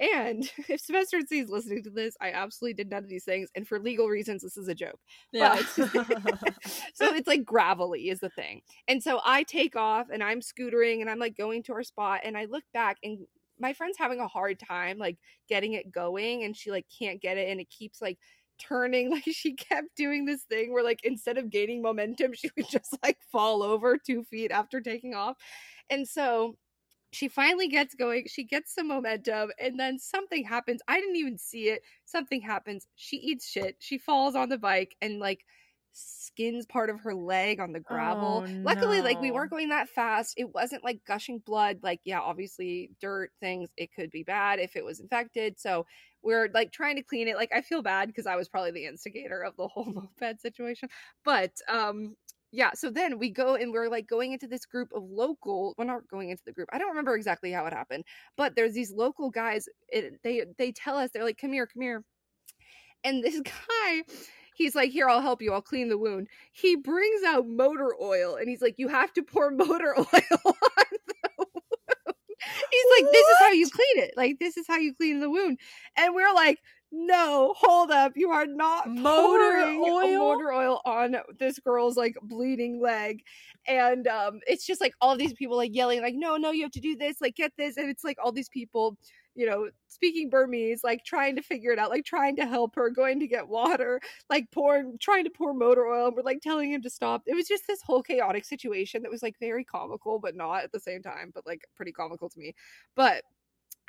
[0.00, 3.50] And if Semester Sea is listening to this, I absolutely did none of these things.
[3.54, 4.98] And for legal reasons, this is a joke.
[5.32, 5.60] Yeah.
[5.76, 5.88] But
[6.94, 8.62] so it's like gravelly is the thing.
[8.88, 12.22] And so I take off and I'm scootering and I'm like going to our spot
[12.24, 13.18] and I look back and
[13.58, 17.36] my friend's having a hard time like getting it going and she like can't get
[17.36, 18.18] it and it keeps like
[18.58, 22.68] turning like she kept doing this thing where like instead of gaining momentum she would
[22.68, 25.36] just like fall over two feet after taking off
[25.90, 26.56] and so
[27.12, 31.38] she finally gets going she gets some momentum and then something happens i didn't even
[31.38, 35.44] see it something happens she eats shit she falls on the bike and like
[35.92, 38.44] skins part of her leg on the gravel.
[38.46, 40.34] Oh, Luckily, like we weren't going that fast.
[40.36, 41.80] It wasn't like gushing blood.
[41.82, 45.58] Like, yeah, obviously dirt things, it could be bad if it was infected.
[45.58, 45.86] So
[46.22, 47.36] we're like trying to clean it.
[47.36, 49.84] Like I feel bad because I was probably the instigator of the whole
[50.20, 50.88] moped situation.
[51.24, 52.16] But um
[52.52, 55.74] yeah, so then we go and we're like going into this group of local.
[55.78, 56.68] We're not going into the group.
[56.72, 58.04] I don't remember exactly how it happened,
[58.36, 59.68] but there's these local guys.
[59.88, 62.04] It, they they tell us they're like, "Come here, come here,"
[63.04, 64.02] and this guy
[64.54, 68.36] he's like here i'll help you i'll clean the wound he brings out motor oil
[68.36, 70.22] and he's like you have to pour motor oil on
[71.06, 72.14] the wound
[72.70, 75.30] he's like this is how you clean it like this is how you clean the
[75.30, 75.58] wound
[75.96, 76.58] and we're like
[76.92, 80.18] no hold up you are not Motor oil?
[80.18, 83.22] motor oil on this girl's like bleeding leg
[83.66, 86.72] and um it's just like all these people like yelling like no no you have
[86.72, 88.96] to do this like get this and it's like all these people
[89.34, 92.90] you know, speaking Burmese, like trying to figure it out, like trying to help her,
[92.90, 96.08] going to get water, like pouring, trying to pour motor oil.
[96.08, 97.22] And we're like telling him to stop.
[97.26, 100.72] It was just this whole chaotic situation that was like very comical, but not at
[100.72, 102.54] the same time, but like pretty comical to me.
[102.96, 103.22] But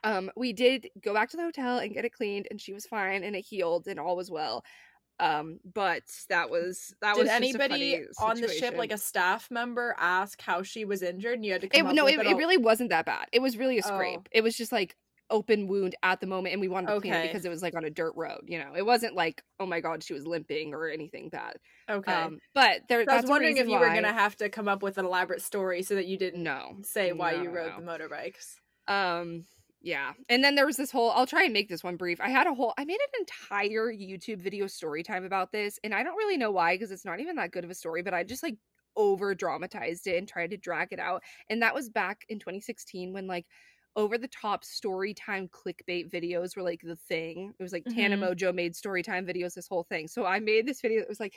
[0.04, 2.86] um, we did go back to the hotel and get it cleaned, and she was
[2.86, 4.64] fine and it healed and all was well.
[5.20, 9.96] Um, but that was that Did was anybody on the ship, like a staff member,
[10.00, 11.36] ask how she was injured?
[11.36, 13.28] And you had to it, come up no, it, it it really wasn't that bad.
[13.32, 13.88] It was really a Oh.
[13.88, 14.28] scrape.
[14.32, 14.96] It was just like
[15.30, 17.76] open wound at the moment, and we wanted to clean it because it was like
[17.76, 18.42] on a dirt road.
[18.48, 21.54] You know, it wasn't like oh my god, she was limping or anything bad.
[21.88, 22.12] Okay.
[22.12, 24.82] Um, but there, So I was wondering if you were gonna have to come up
[24.82, 27.86] with an elaborate story so that you didn't no say why No, you rode no.
[27.86, 28.56] the motorbikes.
[28.88, 29.46] Um,
[29.82, 30.14] yeah.
[30.30, 32.22] And then there was this whole I'll try and make this one brief.
[32.22, 35.94] I had a whole I made an entire YouTube video story time about this, and
[35.96, 38.14] I don't really know why because it's not even that good of a story, but
[38.14, 38.58] I just like
[38.96, 41.24] over dramatized it and tried to drag it out.
[41.50, 43.48] And that was back in 2016 when like
[43.96, 47.54] over the top story time clickbait videos were like the thing.
[47.60, 48.18] It was like Tana Mhm.
[48.18, 50.08] Mongeau made story time videos, this whole thing.
[50.08, 51.36] So I made this video that was like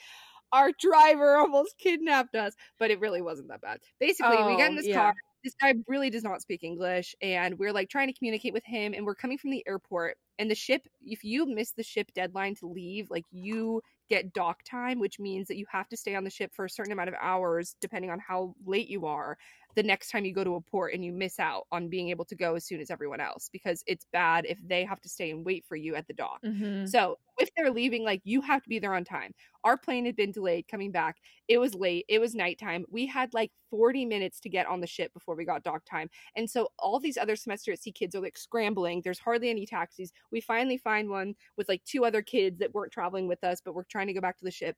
[0.53, 3.81] our driver almost kidnapped us, but it really wasn't that bad.
[4.01, 4.89] Basically, we get in Oh, this yeah.
[4.89, 5.15] car
[5.45, 8.95] this guy really does not speak English, and we're like trying to communicate with him,
[8.95, 10.17] and we're coming from the airport.
[10.39, 14.63] And the ship, if you miss the ship deadline to leave, like you get dock
[14.65, 17.09] time, which means that you have to stay on the ship for a certain amount
[17.11, 19.37] of hours, depending on how late you are,
[19.75, 22.25] the next time you go to a port, and you miss out on being able
[22.27, 25.31] to go as soon as everyone else because it's bad if they have to stay
[25.31, 26.41] and wait for you at the dock.
[26.45, 26.87] Mm-hmm.
[26.87, 29.33] So if they're leaving, like you have to be there on time.
[29.65, 31.17] Our plane had been delayed coming back.
[31.49, 32.05] It was late.
[32.09, 32.85] It was nighttime.
[32.91, 36.09] We had like 40 minutes to get on the ship before we got dock time.
[36.37, 39.01] And so all these other semester at sea kids are like scrambling.
[39.03, 40.13] There's hardly any taxis.
[40.31, 43.75] We finally find one with like two other kids that weren't traveling with us, but
[43.75, 44.77] we're trying to go back to the ship.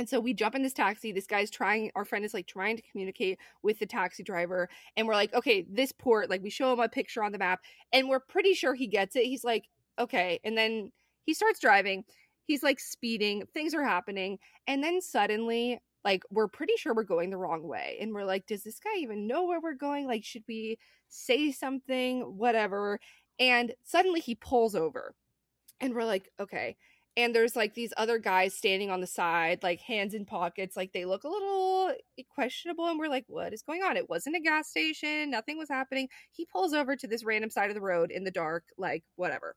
[0.00, 1.12] And so we jump in this taxi.
[1.12, 4.70] This guy's trying, our friend is like trying to communicate with the taxi driver.
[4.96, 7.60] And we're like, okay, this port, like we show him a picture on the map
[7.92, 9.26] and we're pretty sure he gets it.
[9.26, 10.40] He's like, okay.
[10.42, 10.90] And then
[11.24, 12.04] he starts driving.
[12.44, 13.42] He's like speeding.
[13.52, 14.38] Things are happening.
[14.66, 17.98] And then suddenly, like, we're pretty sure we're going the wrong way.
[18.00, 20.06] And we're like, does this guy even know where we're going?
[20.06, 20.78] Like, should we
[21.10, 22.22] say something?
[22.38, 23.00] Whatever.
[23.38, 25.14] And suddenly he pulls over.
[25.78, 26.78] And we're like, okay.
[27.22, 30.92] And there's like these other guys standing on the side, like hands in pockets, like
[30.92, 31.92] they look a little
[32.34, 32.86] questionable.
[32.86, 33.96] And we're like, what is going on?
[33.96, 36.08] It wasn't a gas station, nothing was happening.
[36.30, 39.56] He pulls over to this random side of the road in the dark, like whatever.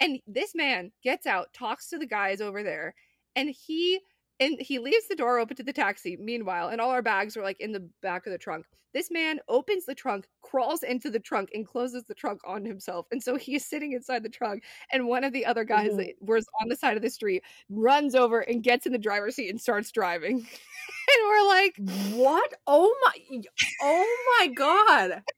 [0.00, 2.94] And this man gets out, talks to the guys over there,
[3.36, 4.00] and he
[4.40, 6.16] and he leaves the door open to the taxi.
[6.18, 8.66] Meanwhile, and all our bags are like in the back of the trunk.
[8.92, 13.06] This man opens the trunk, crawls into the trunk, and closes the trunk on himself.
[13.12, 15.96] And so he is sitting inside the trunk, and one of the other guys Ooh.
[15.98, 19.36] that was on the side of the street runs over and gets in the driver's
[19.36, 20.38] seat and starts driving.
[20.38, 21.76] and we're like,
[22.14, 22.54] What?
[22.66, 23.42] Oh my!
[23.82, 25.22] Oh my god!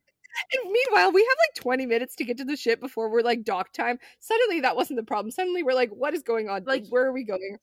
[0.54, 3.44] And meanwhile, we have like 20 minutes to get to the ship before we're like
[3.44, 3.98] dock time.
[4.20, 5.30] Suddenly, that wasn't the problem.
[5.30, 6.64] Suddenly, we're like, what is going on?
[6.64, 7.58] Like- where are we going?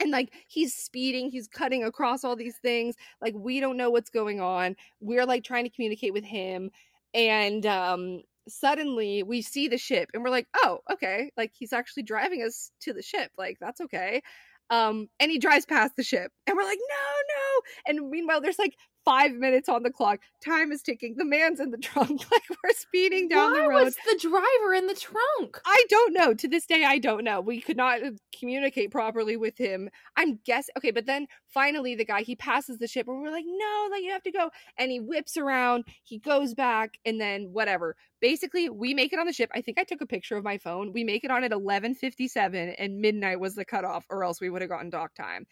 [0.00, 2.96] And like, he's speeding, he's cutting across all these things.
[3.20, 4.76] Like, we don't know what's going on.
[5.00, 6.70] We're like trying to communicate with him.
[7.14, 11.30] And um, suddenly, we see the ship and we're like, oh, okay.
[11.36, 13.30] Like, he's actually driving us to the ship.
[13.38, 14.22] Like, that's okay.
[14.68, 18.00] Um, and he drives past the ship and we're like, no, no.
[18.00, 18.76] And meanwhile, there's like
[19.06, 20.18] five minutes on the clock.
[20.44, 21.14] Time is ticking.
[21.16, 22.24] The man's in the trunk.
[22.36, 23.74] Like we're speeding down Why the road.
[23.74, 25.60] Why was the driver in the trunk?
[25.64, 26.34] I don't know.
[26.34, 27.40] To this day, I don't know.
[27.40, 29.88] We could not uh, communicate properly with him.
[30.16, 33.44] I'm guess okay, but then finally the guy he passes the ship and we're like,
[33.46, 34.50] no, like you have to go.
[34.76, 37.96] And he whips around, he goes back, and then whatever.
[38.20, 39.50] Basically, we make it on the ship.
[39.54, 40.92] I think I took a picture of my phone.
[40.92, 44.62] We make it on at 11:57, and midnight was the cutoff, or else we would
[44.62, 45.46] have gotten dock time.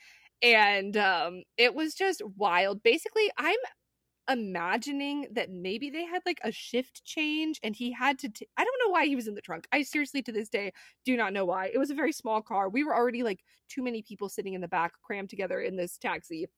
[0.44, 2.82] And um, it was just wild.
[2.84, 3.58] Basically, I'm
[4.30, 8.80] imagining that maybe they had like a shift change and he had to I don't
[8.84, 9.68] know why he was in the trunk.
[9.72, 10.72] I seriously to this day
[11.04, 11.70] do not know why.
[11.74, 12.68] It was a very small car.
[12.70, 15.98] We were already like too many people sitting in the back crammed together in this
[15.98, 16.48] taxi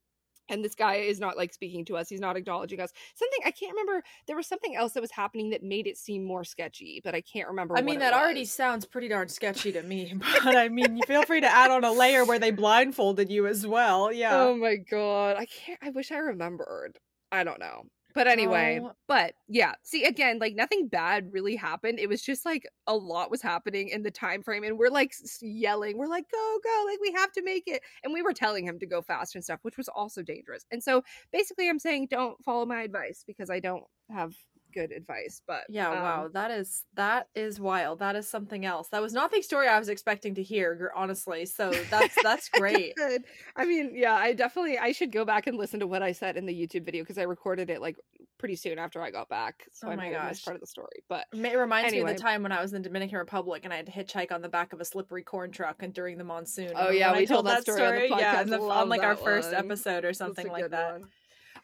[0.49, 3.51] and this guy is not like speaking to us he's not acknowledging us something i
[3.51, 7.01] can't remember there was something else that was happening that made it seem more sketchy
[7.05, 10.15] but i can't remember I mean, that already sounds pretty darn sketchy to me.
[10.45, 13.47] But I mean, you feel free to add on a layer where they blindfolded you
[13.47, 14.13] as well.
[14.13, 14.37] Yeah.
[14.37, 16.99] oh my god i can't i wish i remembered
[17.33, 17.85] i don't know
[18.17, 18.93] but anyway Oh.
[19.07, 23.31] but yeah see again like nothing bad really happened it was just like a lot
[23.31, 26.99] was happening in the time frame and we're like yelling we're like go go like
[27.01, 29.61] we have to make it and we were telling him to go fast and stuff
[29.63, 31.03] which was also dangerous and so
[31.33, 34.33] basically i'm saying don't follow my advice because i don't have
[34.77, 36.29] good advice but Yeah, um, wow.
[36.33, 37.99] That is that is wild.
[38.01, 38.89] That is something else.
[38.89, 41.47] That was not the story I was expecting to hear, honestly.
[41.47, 42.95] So that's that's great.
[42.97, 43.23] Good.
[43.57, 46.37] I mean, yeah, I definitely I should go back and listen to what I said
[46.37, 47.97] in the YouTube video because I recorded it like
[48.39, 49.65] pretty soon after I got back.
[49.73, 50.45] So Oh I my might have gosh.
[50.45, 51.03] part of the story.
[51.09, 53.77] But It reminds me of the time when I was in Dominican Republic and I
[53.77, 56.73] had to hitchhike on the back of a slippery corn truck and during the monsoon.
[56.77, 58.43] Oh, yeah, when I we told that story on the Yeah, podcast.
[58.43, 60.93] in the- on like our that first episode or something like that.
[61.01, 61.09] one.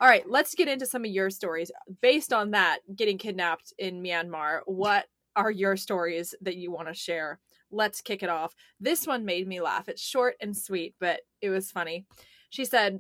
[0.02, 4.02] All right, let's get into some of your stories based on that getting kidnapped in
[4.02, 4.62] Myanmar.
[4.66, 5.04] What
[5.36, 7.38] are your stories that you want to share?
[7.70, 8.52] Let's kick it off.
[8.80, 9.88] This one made me laugh.
[9.88, 12.04] It's short and sweet, but it was funny.
[12.50, 12.98] She said,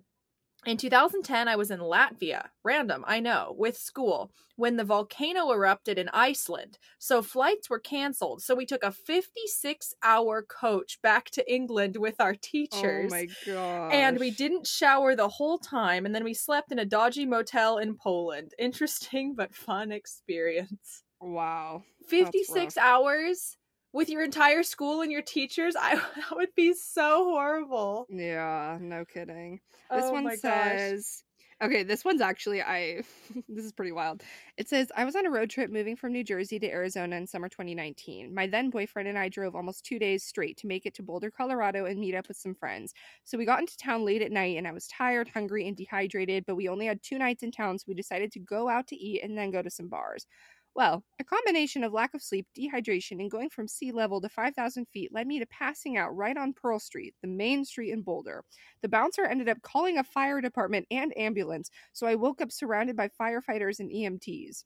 [0.64, 5.98] in 2010, I was in Latvia, random, I know, with school, when the volcano erupted
[5.98, 6.78] in Iceland.
[6.98, 8.42] So flights were canceled.
[8.42, 13.12] So we took a 56 hour coach back to England with our teachers.
[13.12, 13.92] Oh my god.
[13.92, 17.78] And we didn't shower the whole time, and then we slept in a dodgy motel
[17.78, 18.52] in Poland.
[18.58, 21.02] Interesting but fun experience.
[21.20, 21.82] Wow.
[22.08, 23.56] 56 hours
[23.92, 25.76] with your entire school and your teachers?
[25.76, 28.08] I that would be so horrible.
[28.08, 29.60] Yeah, no kidding.
[29.92, 30.82] This Oh one my gosh.
[30.82, 31.24] says
[31.62, 33.02] Okay, this one's actually I
[33.48, 34.22] this is pretty wild.
[34.56, 37.26] It says I was on a road trip moving from New Jersey to Arizona in
[37.28, 38.34] summer 2019.
[38.34, 41.30] My then boyfriend and I drove almost 2 days straight to make it to Boulder,
[41.30, 42.92] Colorado and meet up with some friends.
[43.24, 46.44] So we got into town late at night and I was tired, hungry and dehydrated,
[46.46, 48.96] but we only had 2 nights in town so we decided to go out to
[48.96, 50.26] eat and then go to some bars.
[50.74, 54.86] Well, a combination of lack of sleep, dehydration, and going from sea level to 5,000
[54.88, 58.44] feet led me to passing out right on Pearl Street, the main street in Boulder.
[58.82, 62.96] The bouncer ended up calling a fire department and ambulance, so I woke up surrounded
[62.96, 64.64] by firefighters and EMTs.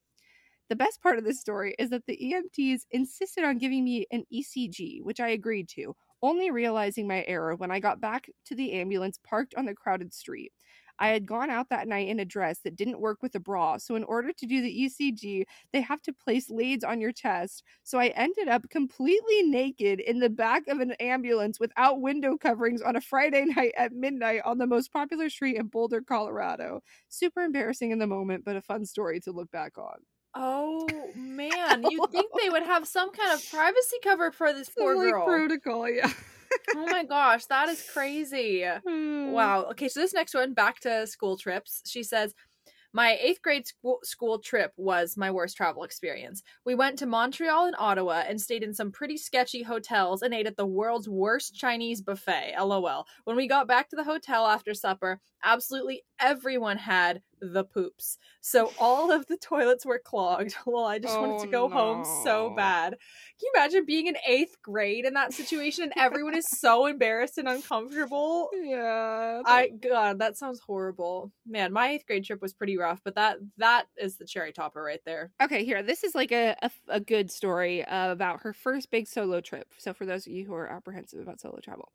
[0.69, 4.25] The best part of this story is that the EMTs insisted on giving me an
[4.31, 8.73] ECG, which I agreed to, only realizing my error when I got back to the
[8.73, 10.53] ambulance parked on the crowded street.
[10.99, 13.79] I had gone out that night in a dress that didn't work with a bra,
[13.79, 17.63] so in order to do the ECG, they have to place leads on your chest.
[17.83, 22.83] So I ended up completely naked in the back of an ambulance without window coverings
[22.83, 26.83] on a Friday night at midnight on the most popular street in Boulder, Colorado.
[27.09, 29.99] Super embarrassing in the moment, but a fun story to look back on.
[30.35, 34.95] Oh man, you'd think they would have some kind of privacy cover for this poor
[34.95, 35.25] Some, like, girl.
[35.25, 36.13] protocol, yeah.
[36.75, 38.65] Oh my gosh, that is crazy.
[38.65, 39.33] Hmm.
[39.33, 39.65] Wow.
[39.71, 41.83] Okay, so this next one, back to school trips.
[41.87, 42.35] She says,
[42.97, 46.43] my eighth grade school, school trip was my worst travel experience.
[46.65, 50.47] We went to Montreal and Ottawa and stayed in some pretty sketchy hotels and ate
[50.47, 52.55] at the world's worst Chinese buffet.
[52.59, 53.07] LOL.
[53.25, 58.19] When we got back to the hotel after supper, absolutely everyone had the poops.
[58.41, 60.55] So all of the toilets were clogged.
[60.67, 62.91] Well, I just wanted to Oh, go home so bad.
[62.93, 62.99] Can
[63.43, 67.49] you imagine being in eighth grade in that situation and everyone is so embarrassed and
[67.49, 68.49] uncomfortable?
[68.67, 69.43] Yeah.
[69.47, 71.31] I God, that sounds horrible.
[71.47, 74.83] Man, my eighth grade trip was pretty rough, but that that is the cherry topper
[74.83, 75.31] right there.
[75.43, 75.83] Okay, here.
[75.83, 79.69] This is like a, a, a good story uh, about her first big solo trip.
[79.79, 81.91] So, for those of you who are apprehensive about solo travel,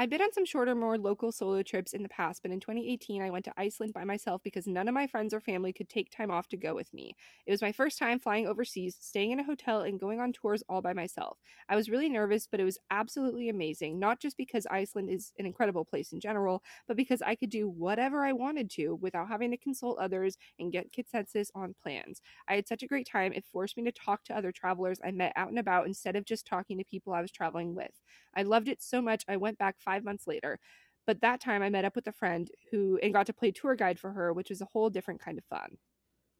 [0.00, 3.20] I've been on some shorter, more local solo trips in the past, but in 2018,
[3.20, 6.08] I went to Iceland by myself because none of my friends or family could take
[6.08, 7.16] time off to go with me.
[7.46, 10.62] It was my first time flying overseas, staying in a hotel, and going on tours
[10.68, 11.40] all by myself.
[11.68, 15.46] I was really nervous, but it was absolutely amazing, not just because Iceland is an
[15.46, 19.50] incredible place in general, but because I could do whatever I wanted to without having
[19.50, 22.22] to consult others and get consensus on plans.
[22.46, 25.10] I had such a great time, it forced me to talk to other travelers I
[25.10, 28.00] met out and about instead of just talking to people I was traveling with.
[28.34, 30.58] I loved it so much, I went back five months later.
[31.06, 33.74] but that time I met up with a friend who and got to play tour
[33.74, 35.78] guide for her, which was a whole different kind of fun.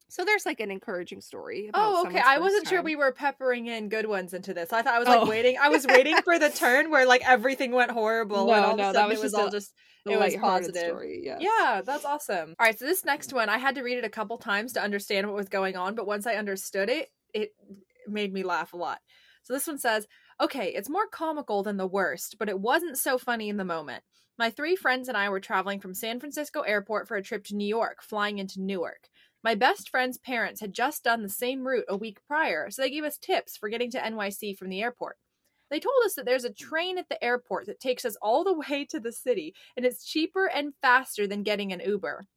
[0.09, 1.71] So there's like an encouraging story.
[1.73, 2.21] Oh, okay.
[2.23, 2.69] I wasn't time.
[2.69, 4.71] sure we were peppering in good ones into this.
[4.71, 5.29] I thought I was like oh.
[5.29, 5.57] waiting.
[5.59, 8.45] I was waiting for the turn where like everything went horrible.
[8.45, 9.73] No, and all no, that was, it was all a, just
[10.05, 10.89] it was positive.
[10.89, 11.41] Story, yes.
[11.41, 12.55] Yeah, that's awesome.
[12.59, 14.81] All right, so this next one, I had to read it a couple times to
[14.81, 17.53] understand what was going on, but once I understood it, it
[18.07, 18.99] made me laugh a lot.
[19.43, 20.07] So this one says,
[20.41, 24.03] "Okay, it's more comical than the worst, but it wasn't so funny in the moment."
[24.37, 27.55] My three friends and I were traveling from San Francisco airport for a trip to
[27.55, 29.09] New York, flying into Newark.
[29.43, 32.89] My best friend's parents had just done the same route a week prior, so they
[32.89, 35.17] gave us tips for getting to NYC from the airport.
[35.69, 38.53] They told us that there's a train at the airport that takes us all the
[38.69, 42.27] way to the city, and it's cheaper and faster than getting an Uber.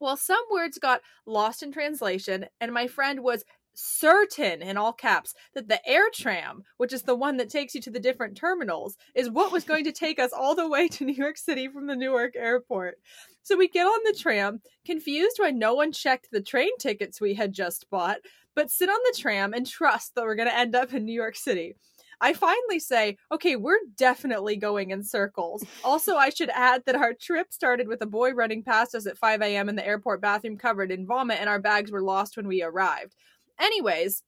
[0.00, 3.44] Well, some words got lost in translation, and my friend was
[3.80, 7.80] certain in all caps that the air tram, which is the one that takes you
[7.82, 11.04] to the different terminals, is what was going to take us all the way to
[11.04, 12.96] New York City from the Newark airport.
[13.42, 17.34] So we get on the tram, confused why no one checked the train tickets we
[17.34, 18.18] had just bought,
[18.54, 21.14] but sit on the tram and trust that we're going to end up in New
[21.14, 21.74] York City.
[22.20, 25.64] I finally say, okay, we're definitely going in circles.
[25.82, 29.16] Also, I should add that our trip started with a boy running past us at
[29.16, 29.70] 5 a.m.
[29.70, 33.14] in the airport bathroom covered in vomit, and our bags were lost when we arrived.
[33.60, 34.22] Anyways,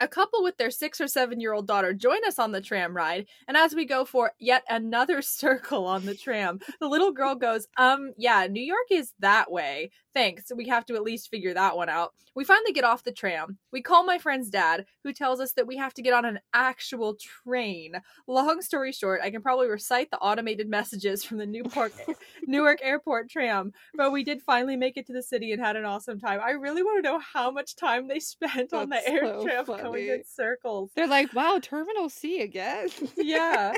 [0.00, 2.96] a couple with their six or seven year old daughter join us on the tram
[2.96, 7.34] ride, and as we go for yet another circle on the tram, the little girl
[7.34, 9.90] goes, Um, yeah, New York is that way.
[10.14, 10.50] Thanks.
[10.54, 12.12] We have to at least figure that one out.
[12.34, 13.58] We finally get off the tram.
[13.72, 16.38] We call my friend's dad, who tells us that we have to get on an
[16.54, 17.94] actual train.
[18.26, 21.92] Long story short, I can probably recite the automated messages from the Newport
[22.46, 25.84] Newark Airport tram, but we did finally make it to the city and had an
[25.84, 26.40] awesome time.
[26.40, 29.42] I really want to know how much time they spent That's on the air so
[29.42, 29.87] tram funny.
[29.92, 30.90] Going in circles.
[30.94, 33.72] They're like, "Wow, Terminal C again." yeah,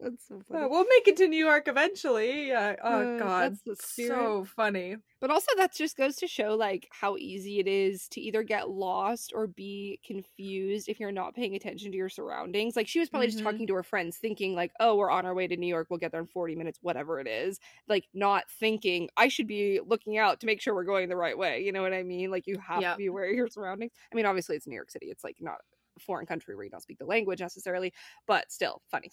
[0.00, 0.64] That's so funny.
[0.64, 2.52] Uh, we'll make it to New York eventually.
[2.52, 4.96] Uh, oh uh, God, that's so funny.
[5.20, 8.70] But also, that just goes to show like how easy it is to either get
[8.70, 12.76] lost or be confused if you're not paying attention to your surroundings.
[12.76, 13.32] Like she was probably mm-hmm.
[13.32, 15.88] just talking to her friends, thinking like, "Oh, we're on our way to New York.
[15.90, 17.58] We'll get there in 40 minutes, whatever it is."
[17.88, 21.36] Like not thinking I should be looking out to make sure we're going the right
[21.36, 21.62] way.
[21.62, 22.30] You know what I mean?
[22.30, 22.94] Like you have yep.
[22.94, 23.92] to be aware of your surroundings.
[24.12, 25.06] I mean, obviously it's New York City.
[25.06, 25.58] It's like not
[25.98, 27.92] foreign country where you don't speak the language necessarily,
[28.26, 29.10] but still funny.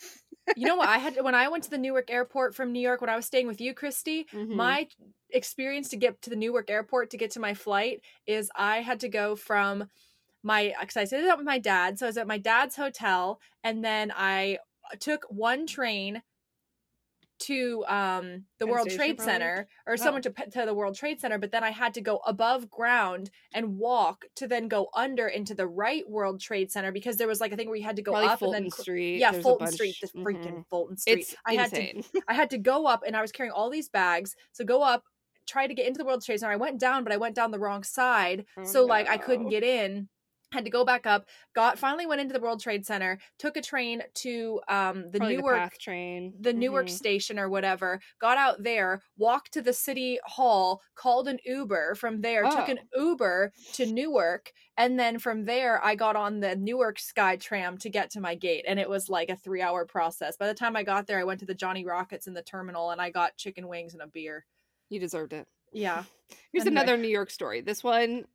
[0.56, 0.90] you know what?
[0.90, 3.26] I had when I went to the Newark airport from New York when I was
[3.26, 4.56] staying with you, Kristee, mm-hmm.
[4.56, 4.88] my
[5.32, 9.00] experience to get to the Newark airport to get to my flight is I had
[9.02, 9.90] to go from
[10.44, 13.40] my because I stayed up with my dad, so I was at my dad's hotel,
[13.64, 14.60] and then I
[15.00, 16.22] took one train
[17.38, 19.34] to um the World Trade probably?
[19.34, 19.96] Center or oh.
[19.96, 23.30] someone to to the World Trade Center, but then I had to go above ground
[23.54, 27.42] and walk to then go under into the right World Trade Center because there was
[27.42, 29.20] like a thing where you had to go probably up Fulton and then Street.
[29.20, 30.62] Yeah, There's Fulton Street, the freaking mm-hmm.
[30.70, 31.20] Fulton Street.
[31.20, 31.96] It's I insane.
[31.96, 34.36] had to I had to go up and I was carrying all these bags.
[34.52, 35.04] So go up,
[35.48, 36.54] try to get into the World Trade Center.
[36.54, 38.46] I went down, but I went down the wrong side.
[38.58, 38.86] Oh, so no.
[38.86, 40.10] like I couldn't get in
[40.56, 43.62] had to go back up got finally went into the world trade center took a
[43.62, 46.60] train to um the Probably newark the train the mm-hmm.
[46.60, 51.96] newark station or whatever got out there walked to the city hall called an uber
[51.96, 52.56] from there oh.
[52.56, 53.10] took an oh.
[53.10, 57.90] uber to newark and then from there i got on the newark sky tram to
[57.90, 60.76] get to my gate and it was like a three hour process by the time
[60.76, 63.36] i got there i went to the johnny rockets in the terminal and i got
[63.36, 64.46] chicken wings and a beer
[64.90, 66.04] you deserved it yeah
[66.52, 66.82] here's anyway.
[66.82, 68.26] another new york story this one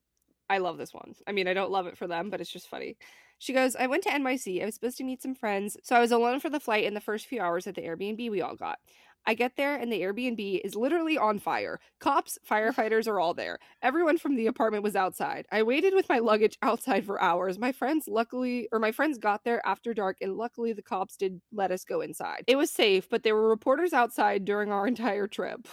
[0.51, 1.15] I love this one.
[1.27, 2.97] I mean, I don't love it for them, but it's just funny.
[3.39, 4.61] She goes, I went to NYC.
[4.61, 6.93] I was supposed to meet some friends, so I was alone for the flight in
[6.93, 8.81] the first few hours at the Airbnb we all got.
[9.27, 11.79] I get there and the Airbnb is literally on fire.
[12.01, 13.59] Cops, firefighters are all there.
[13.83, 15.47] Everyone from the apartment was outside.
[15.53, 17.59] I waited with my luggage outside for hours.
[17.59, 21.41] My friends luckily or my friends got there after dark and luckily the cops did
[21.53, 22.45] let us go inside.
[22.47, 25.69] It was safe, but there were reporters outside during our entire trip.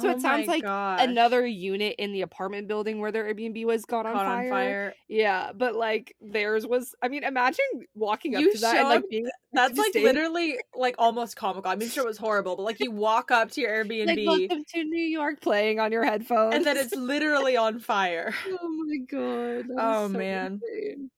[0.00, 1.00] So oh it sounds like gosh.
[1.02, 4.44] another unit in the apartment building where their Airbnb was caught, on, fire.
[4.44, 4.94] on fire.
[5.08, 6.94] Yeah, but like theirs was.
[7.02, 7.64] I mean, imagine
[7.94, 9.28] walking up you to that and like being.
[9.52, 10.02] That's like stay.
[10.02, 11.70] literally like almost comical.
[11.70, 14.26] I mean, sure it was horrible, but like you walk up to your Airbnb, like
[14.26, 18.34] welcome to New York, playing on your headphones, and then it's literally on fire.
[18.48, 19.66] oh my god!
[19.78, 20.60] Oh so man.
[20.62, 21.10] Insane.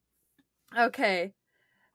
[0.77, 1.33] Okay,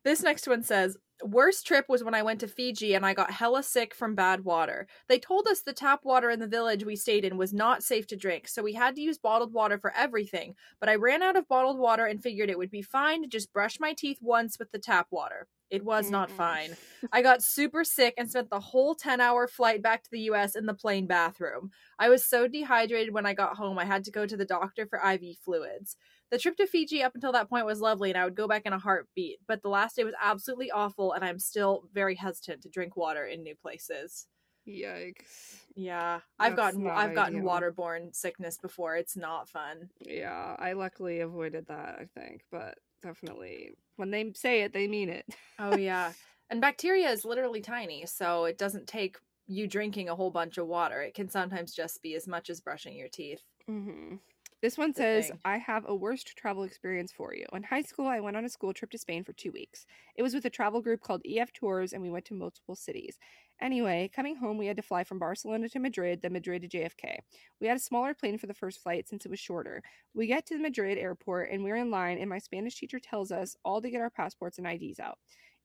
[0.05, 3.31] this next one says Worst trip was when I went to Fiji and I got
[3.31, 4.87] hella sick from bad water.
[5.07, 8.07] They told us the tap water in the village we stayed in was not safe
[8.07, 10.55] to drink, so we had to use bottled water for everything.
[10.79, 13.51] But I ran out of bottled water and figured it would be fine to just
[13.51, 15.47] brush my teeth once with the tap water.
[15.69, 16.75] It was mm not fine.
[17.11, 20.55] I got super sick and spent the whole 10 hour flight back to the US
[20.55, 21.71] in the plane bathroom.
[21.99, 24.87] I was so dehydrated when I got home, I had to go to the doctor
[24.87, 25.95] for IV fluids.
[26.31, 28.65] The trip to Fiji up until that point was lovely and I would go back
[28.65, 32.61] in a heartbeat, but the last day was absolutely awful and I'm still very hesitant
[32.63, 34.27] to drink water in new places.
[34.67, 35.65] Yikes.
[35.75, 37.49] Yeah, I've That's gotten I've gotten ideal.
[37.49, 38.95] waterborne sickness before.
[38.95, 39.89] It's not fun.
[40.05, 45.09] Yeah, I luckily avoided that, I think, but definitely when they say it, they mean
[45.09, 45.25] it.
[45.57, 46.13] Oh yeah.
[46.51, 49.17] And bacteria is literally tiny, so it doesn't take
[49.47, 51.01] you drinking a whole bunch of water.
[51.01, 53.41] It can sometimes just be as much as brushing your teeth.
[53.67, 54.15] hmm
[54.61, 55.39] This one says, thing.
[55.45, 57.45] I have a worst travel experience for you.
[57.53, 59.85] In high school, I went on a school trip to Spain for two weeks.
[60.17, 63.17] It was with a travel group called EF Tours, and we went to multiple cities.
[63.61, 67.19] Anyway, coming home, we had to fly from Barcelona to Madrid, then Madrid to JFK.
[67.61, 69.81] We had a smaller plane for the first flight since it was shorter.
[70.13, 73.31] We get to the Madrid airport, and we're in line, and my Spanish teacher tells
[73.31, 75.19] us all to get our passports and IDs out.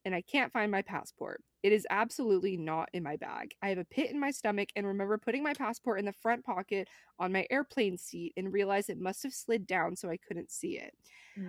[0.05, 1.43] And I can't find my passport.
[1.63, 3.55] It is absolutely not in my bag.
[3.63, 6.45] I have a pit in my stomach and remember putting my passport in the front
[6.45, 6.89] pocket
[7.19, 10.79] on my airplane seat and realized it must have slid down so I couldn't see
[10.79, 10.95] it.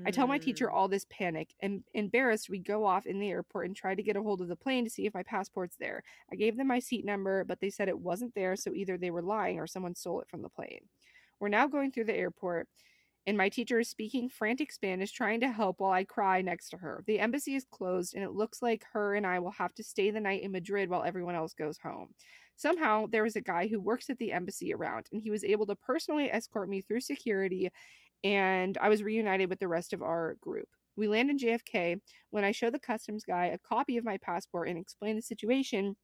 [0.05, 0.71] I tell my teacher Mm.
[0.71, 4.15] all this panic and embarrassed we go off in the airport and try to get
[4.15, 6.03] a hold of the plane to see if my passport's there.
[6.31, 9.11] I gave them my seat number, but they said it wasn't there, so either they
[9.11, 10.89] were lying or someone stole it from the plane.
[11.39, 12.69] We're now going through the airport
[13.27, 16.77] and my teacher is speaking frantic Spanish trying to help while I cry next to
[16.77, 17.03] her.
[17.07, 20.11] The embassy is closed and it looks like her and I will have to stay
[20.11, 22.09] the night in Madrid while everyone else goes home.
[22.55, 25.65] Somehow there was a guy who works at the embassy around and he was able
[25.67, 27.69] to personally escort me through security
[28.23, 30.67] and I was reunited with the rest of our group.
[30.95, 31.99] We land in JFK.
[32.29, 35.95] When I show the customs guy a copy of my passport and explain the situation,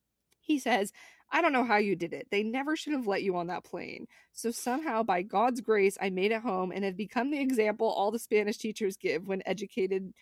[0.41, 0.91] he says,
[1.31, 2.27] I don't know how you did it.
[2.29, 4.07] They never should have let you on that plane.
[4.33, 8.11] So somehow, by God's grace, I made it home and have become the example all
[8.11, 10.13] the Spanish teachers give when educated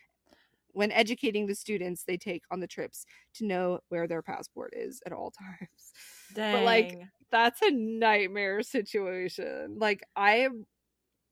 [0.73, 5.01] when educating the students they take on the trips to know where their passport is
[5.05, 5.93] at all times.
[6.35, 6.53] Dang.
[6.53, 6.99] But like
[7.31, 9.77] that's a nightmare situation.
[9.79, 10.67] Like I am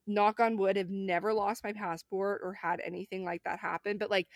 [0.08, 4.10] knock on wood have never lost my passport or had anything like that happen, but
[4.10, 4.28] like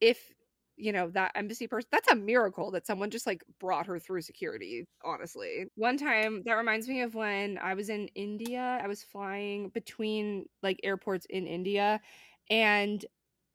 [0.00, 0.32] if
[0.76, 4.20] you know that embassy person that's a miracle that someone just like brought her through
[4.20, 5.66] security honestly.
[5.76, 10.46] One time that reminds me of when i was in india i was flying between
[10.62, 12.00] like airports in india
[12.50, 13.04] and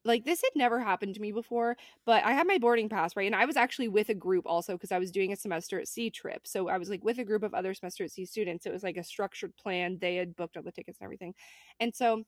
[0.04, 3.28] like this had never happened to me before but i had my boarding pass right
[3.28, 5.88] and i was actually with a group also because i was doing a semester at
[5.88, 8.66] sea trip so i was like with a group of other semester at sea students
[8.66, 11.34] it was like a structured plan they had booked all the tickets and everything
[11.80, 12.24] and so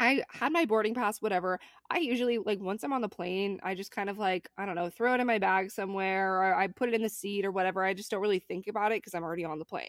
[0.00, 1.60] I had my boarding pass, whatever.
[1.90, 4.74] I usually like once I'm on the plane, I just kind of like I don't
[4.74, 7.52] know, throw it in my bag somewhere, or I put it in the seat or
[7.52, 7.84] whatever.
[7.84, 9.88] I just don't really think about it because I'm already on the plane.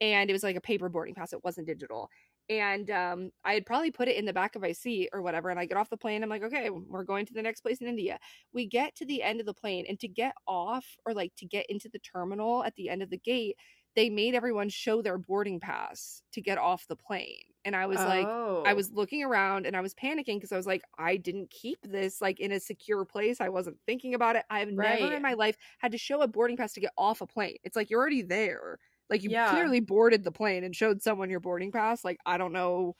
[0.00, 2.10] And it was like a paper boarding pass; it wasn't digital.
[2.48, 5.50] And um, I had probably put it in the back of my seat or whatever.
[5.50, 6.22] And I get off the plane.
[6.22, 8.18] I'm like, okay, we're going to the next place in India.
[8.52, 11.46] We get to the end of the plane, and to get off or like to
[11.46, 13.56] get into the terminal at the end of the gate,
[13.96, 17.42] they made everyone show their boarding pass to get off the plane.
[17.64, 18.30] And I was like,
[18.64, 18.74] I Oh.
[18.74, 22.20] was looking around and I was panicking because I was like, I didn't keep this
[22.20, 23.40] like in a secure place.
[23.40, 24.44] I wasn't thinking about it.
[24.50, 27.26] I've never in my life had to show a boarding pass to get off a
[27.26, 27.56] plane.
[27.64, 28.78] It's like you're already there.
[29.08, 29.40] Like you Yeah.
[29.44, 32.04] clearly boarded the plane and showed someone your boarding pass.
[32.04, 32.96] Like I don't know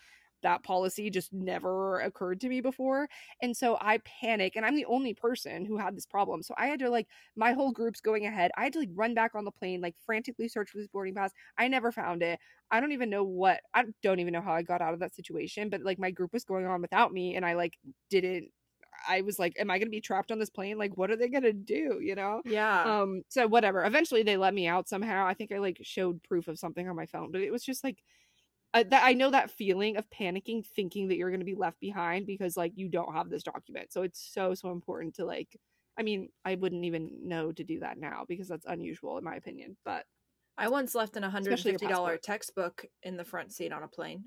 [0.47, 3.09] that policy just never occurred to me before.
[3.42, 6.40] And so I panic and I'm the only person who had this problem.
[6.44, 8.53] So I had to like my whole group's going ahead.
[8.57, 11.16] I had to like run back on the plane, like frantically search for this boarding
[11.16, 11.32] pass.
[11.59, 12.38] I never found it.
[12.70, 15.16] I don't even know what I don't even know how I got out of that
[15.16, 17.74] situation, but like my group was going on without me and I like
[18.09, 18.51] didn't
[19.09, 20.78] I was like, am I going to be trapped on this plane?
[20.78, 22.40] Like what are they going to do, you know?
[22.44, 22.84] yeah.
[22.84, 23.84] Um so whatever.
[23.84, 25.26] Eventually they let me out somehow.
[25.26, 27.82] I think I like showed proof of something on my phone, but it was just
[27.82, 27.99] like
[28.76, 31.80] uh, that I know that feeling of panicking thinking that you're going to be left
[31.80, 33.90] behind because like you don't have this document.
[33.90, 35.56] So it's so so important to like
[35.98, 39.36] I mean, I wouldn't even know to do that now because that's unusual in my
[39.36, 40.04] opinion, but
[40.58, 44.24] I once left an $150 textbook in the front seat on a plane,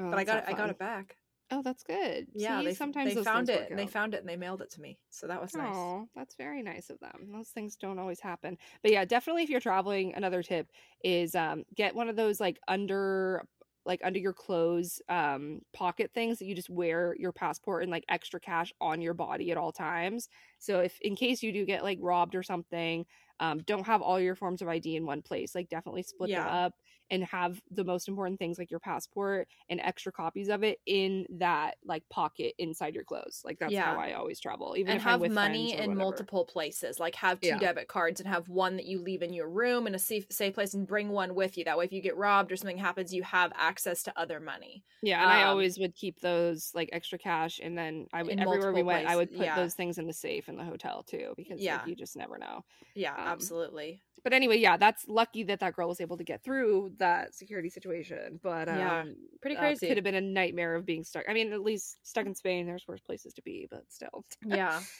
[0.00, 1.16] oh, but I got it, I got it back.
[1.50, 2.26] Oh, that's good.
[2.34, 4.70] Yeah, See, they sometimes they found it and they found it and they mailed it
[4.72, 4.98] to me.
[5.08, 5.74] So that was nice.
[5.74, 7.30] Oh, that's very nice of them.
[7.32, 8.58] Those things don't always happen.
[8.82, 10.68] But yeah, definitely if you're traveling, another tip
[11.02, 13.44] is um get one of those like under
[13.88, 18.04] like under your clothes um pocket things that you just wear your passport and like
[18.08, 20.28] extra cash on your body at all times.
[20.60, 23.06] So if in case you do get like robbed or something,
[23.40, 25.54] um don't have all your forms of ID in one place.
[25.56, 26.48] Like definitely split them Yeah.
[26.48, 26.74] up
[27.10, 31.26] and have the most important things like your passport and extra copies of it in
[31.30, 33.42] that like pocket inside your clothes.
[33.44, 33.84] Like that's Yeah.
[33.84, 34.76] how I always travel.
[34.76, 35.96] Even and have money in whatever.
[35.96, 37.58] multiple places like have two Yeah.
[37.58, 40.54] debit cards and have one that you leave in your room in a safe safe
[40.54, 43.14] place and bring one with you that way if you get robbed or something happens
[43.14, 46.88] you have access to other money Yeah, and I Um, always would keep those like
[46.92, 49.54] extra cash, and then I would everywhere we went, I would put yeah.
[49.54, 51.68] those things in the safe in the hotel too, because Yeah.
[51.68, 52.62] like, you just never know.
[52.94, 56.42] yeah Um, absolutely But anyway, yeah, that's lucky that that girl was able to get
[56.42, 58.40] through that security situation.
[58.42, 59.04] But um, Yeah,
[59.40, 59.88] pretty that crazy.
[59.88, 61.24] Could have been a nightmare of being stuck.
[61.28, 64.24] I mean, at least stuck in Spain, there's worse places to be, but still.
[64.44, 64.80] yeah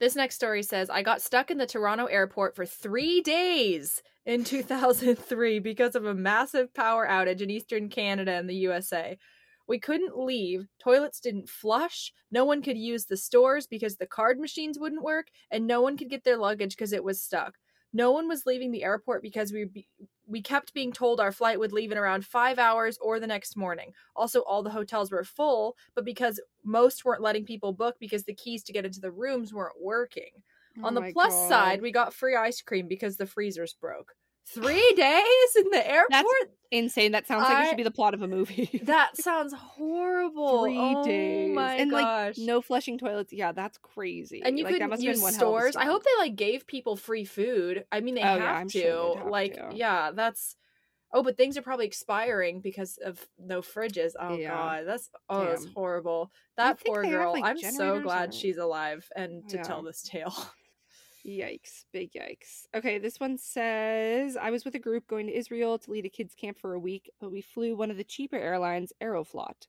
[0.00, 4.44] This next story says I got stuck in the Toronto airport for three days in
[4.44, 9.18] 2003 because of a massive power outage in Eastern Canada and the USA.
[9.68, 14.40] We couldn't leave, toilets didn't flush, no one could use the stores because the card
[14.40, 17.56] machines wouldn't work, and no one could get their luggage because it was stuck.
[17.92, 19.88] No one was leaving the airport because we be-
[20.26, 23.56] we kept being told our flight would leave in around five hours or the next
[23.56, 23.92] morning.
[24.14, 28.34] Also, all the hotels were full, but because most weren't letting people book because the
[28.34, 30.30] keys to get into the rooms weren't working.
[30.78, 31.48] Oh On the plus God.
[31.48, 34.14] side, we got free ice cream because the freezers broke.
[34.46, 36.10] Three days in the airport.
[36.10, 36.28] That's
[36.72, 37.12] insane.
[37.12, 38.80] That sounds like it should be the plot of a movie.
[38.84, 40.62] That sounds horrible.
[40.64, 42.36] Three oh days my and gosh.
[42.38, 43.32] like no flushing toilets.
[43.32, 44.42] Yeah, that's crazy.
[44.44, 45.76] and you like, that couldn't must have use been one of a stores.
[45.76, 47.84] I hope they like gave people free food.
[47.92, 48.68] I mean, they Oh, have yeah, to.
[48.70, 49.70] sure have like, to.
[49.72, 50.56] yeah, that's.
[51.12, 54.12] Oh, but things are probably expiring because of no fridges.
[54.18, 54.50] Oh Yeah.
[54.54, 56.30] god, that's oh, that's horrible.
[56.56, 57.32] That poor they have, girl.
[57.32, 60.34] like, I'm so glad or- she's alive and to tell this tale.
[61.26, 62.66] Yikes, big yikes.
[62.74, 66.08] Okay, this one says I was with a group going to Israel to lead a
[66.08, 69.66] kids camp for a week, but we flew one of the cheaper airlines, Aeroflot.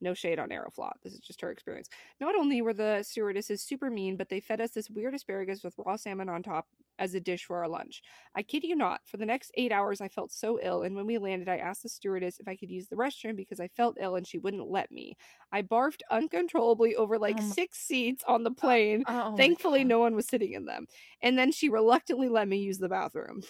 [0.00, 0.94] No shade on Aeroflot.
[1.02, 1.88] This is just her experience.
[2.20, 5.74] Not only were the stewardesses super mean, but they fed us this weird asparagus with
[5.78, 6.66] raw salmon on top
[6.98, 8.02] as a dish for our lunch.
[8.34, 11.06] I kid you not, for the next eight hours I felt so ill, and when
[11.06, 13.96] we landed, I asked the stewardess if I could use the restroom because I felt
[14.00, 15.16] ill and she wouldn't let me.
[15.52, 19.98] I barfed uncontrollably over like my- six seats on the uh, plane Oh Thankfully, no
[19.98, 20.86] one was sitting in them.
[21.20, 23.42] And then she reluctantly let me use the bathroom.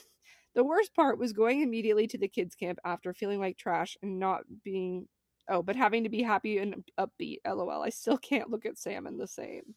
[0.54, 4.18] The worst part was going immediately to the kids' camp after feeling like trash and
[4.18, 5.08] not being.
[5.48, 7.38] Oh, but having to be happy and upbeat.
[7.46, 7.82] LOL.
[7.82, 9.74] I still can't look at salmon the same.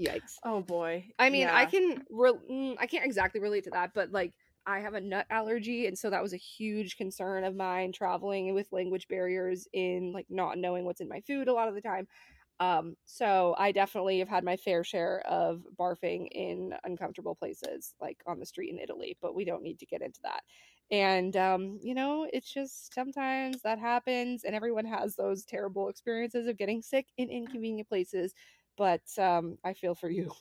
[0.00, 0.36] Yikes.
[0.44, 1.06] Oh boy.
[1.18, 2.02] I mean, I can.
[2.10, 4.32] Re- mm, I can't exactly relate to that, but like.
[4.66, 8.52] I have a nut allergy, and so that was a huge concern of mine traveling
[8.52, 11.80] with language barriers in like not knowing what's in my food a lot of the
[11.80, 12.06] time.
[12.60, 18.18] Um, so I definitely have had my fair share of barfing in uncomfortable places, like
[18.26, 20.42] on the street in Italy, but we don't need to get into that.
[20.90, 26.46] And um, you know, it's just sometimes that happens and everyone has those terrible experiences
[26.46, 28.34] of getting sick in inconvenient places.
[28.76, 30.32] But um, I feel for you.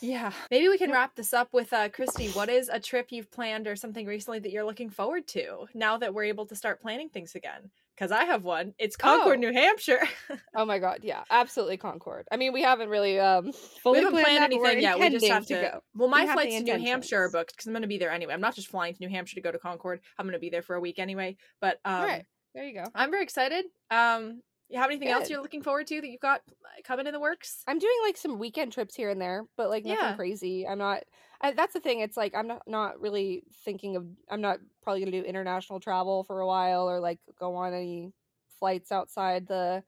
[0.00, 0.32] Yeah.
[0.50, 3.66] Maybe we can wrap this up with uh Kristee, what is a trip you've planned
[3.66, 7.08] or something recently that you're looking forward to now that we're able to start planning
[7.08, 7.70] things again?
[7.94, 8.74] Because I have one.
[8.78, 9.40] It's Concord, Oh.
[9.40, 10.00] New Hampshire.
[10.56, 12.26] oh my god, yeah, absolutely Concord.
[12.32, 13.52] I mean, we haven't really um
[13.82, 14.98] fully we haven't planned that, anything yet.
[14.98, 15.54] We just have to.
[15.54, 15.80] go.
[15.94, 18.10] Well, my We flights to New Hampshire are booked because I'm going to be there
[18.10, 18.34] anyway.
[18.34, 20.00] I'm not just flying to New Hampshire to go to Concord.
[20.18, 21.36] I'm going to be there for a week anyway.
[21.60, 22.84] But um, right, there you go.
[22.94, 23.64] I'm very excited.
[23.90, 24.42] Um,
[24.74, 27.20] you have anything else you're looking forward to that you've got uh, coming in the
[27.20, 27.62] works?
[27.66, 30.16] I'm doing like some weekend trips here and there, but like nothing Yeah.
[30.16, 30.66] crazy.
[30.66, 31.04] I'm not.
[31.40, 32.00] I, that's the thing.
[32.00, 34.06] It's like I'm not not really thinking of.
[34.28, 38.12] I'm not probably gonna do international travel for a while or like go on any
[38.58, 39.82] flights outside the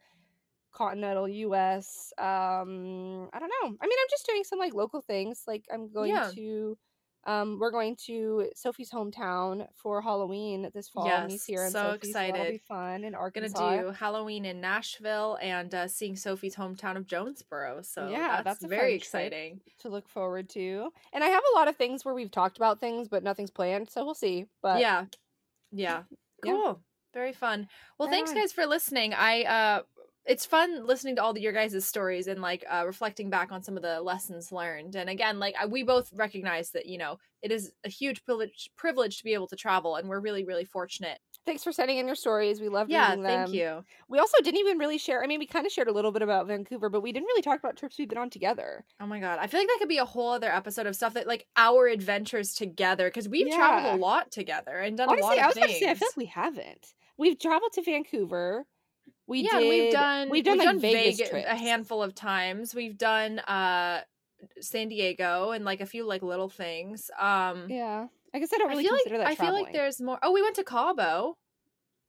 [0.73, 2.13] continental U.S.
[2.19, 3.77] Um, I don't know.
[3.81, 5.45] I mean, I'm just doing some like local things.
[5.47, 6.31] Like I'm going Yeah.
[6.35, 6.79] to.
[7.27, 11.07] Um, we're going to Sophie's hometown for Halloween this fall.
[11.07, 12.53] Yes, Niece here so Sophie, So that'll excited.
[12.53, 17.83] be fun in Gonna do Halloween in Nashville and uh, seeing Sophie's hometown of Jonesboro.
[17.83, 19.61] So Yeah, that's, that's very exciting.
[19.81, 20.91] to look forward to.
[21.13, 23.91] And I have a lot of things where we've talked about things, but nothing's planned,
[23.91, 24.47] so we'll see.
[24.63, 25.07] But yeah,
[25.73, 26.03] yeah,
[26.45, 26.53] Yeah.
[26.53, 26.81] cool,
[27.13, 27.67] very fun.
[27.99, 29.15] Well, thanks guys for listening.
[29.15, 29.83] I uh,
[30.27, 33.63] it's fun listening to all the, your guys' stories and like uh, reflecting back on
[33.63, 34.97] some of the lessons learned.
[34.97, 38.71] And again, like I, we both recognize that you know it is a huge privilege
[38.77, 41.19] privilege to be able to travel, and we're really really fortunate.
[41.45, 42.61] thanks for sending in your stories.
[42.61, 43.45] We love Yeah, reading them.
[43.45, 43.85] thank you.
[44.09, 45.23] We also didn't even really share.
[45.23, 47.43] I mean, we kind of shared a little bit about Vancouver, but we didn't really
[47.43, 48.85] talk about trips we've been on together.
[49.01, 51.15] Oh my god, I feel like that could be a whole other episode of stuff
[51.15, 55.37] that like our adventures together because we've traveled a lot together and done a lot
[55.37, 55.65] Honestly, of I was things.
[55.65, 56.95] about to say, I feel like we haven't.
[57.17, 58.67] We've traveled to Vancouver.
[59.27, 59.69] We yeah, did.
[59.69, 61.47] we've done We've done like Vegas Vegas trips.
[61.49, 62.75] a handful of times.
[62.75, 64.03] We've done uh
[64.61, 67.11] San Diego and like a few like little things.
[67.19, 69.73] Um Yeah, I guess I don't I really feel like consider that I feel like
[69.73, 70.19] there's more.
[70.23, 71.37] Oh, we went to Cabo.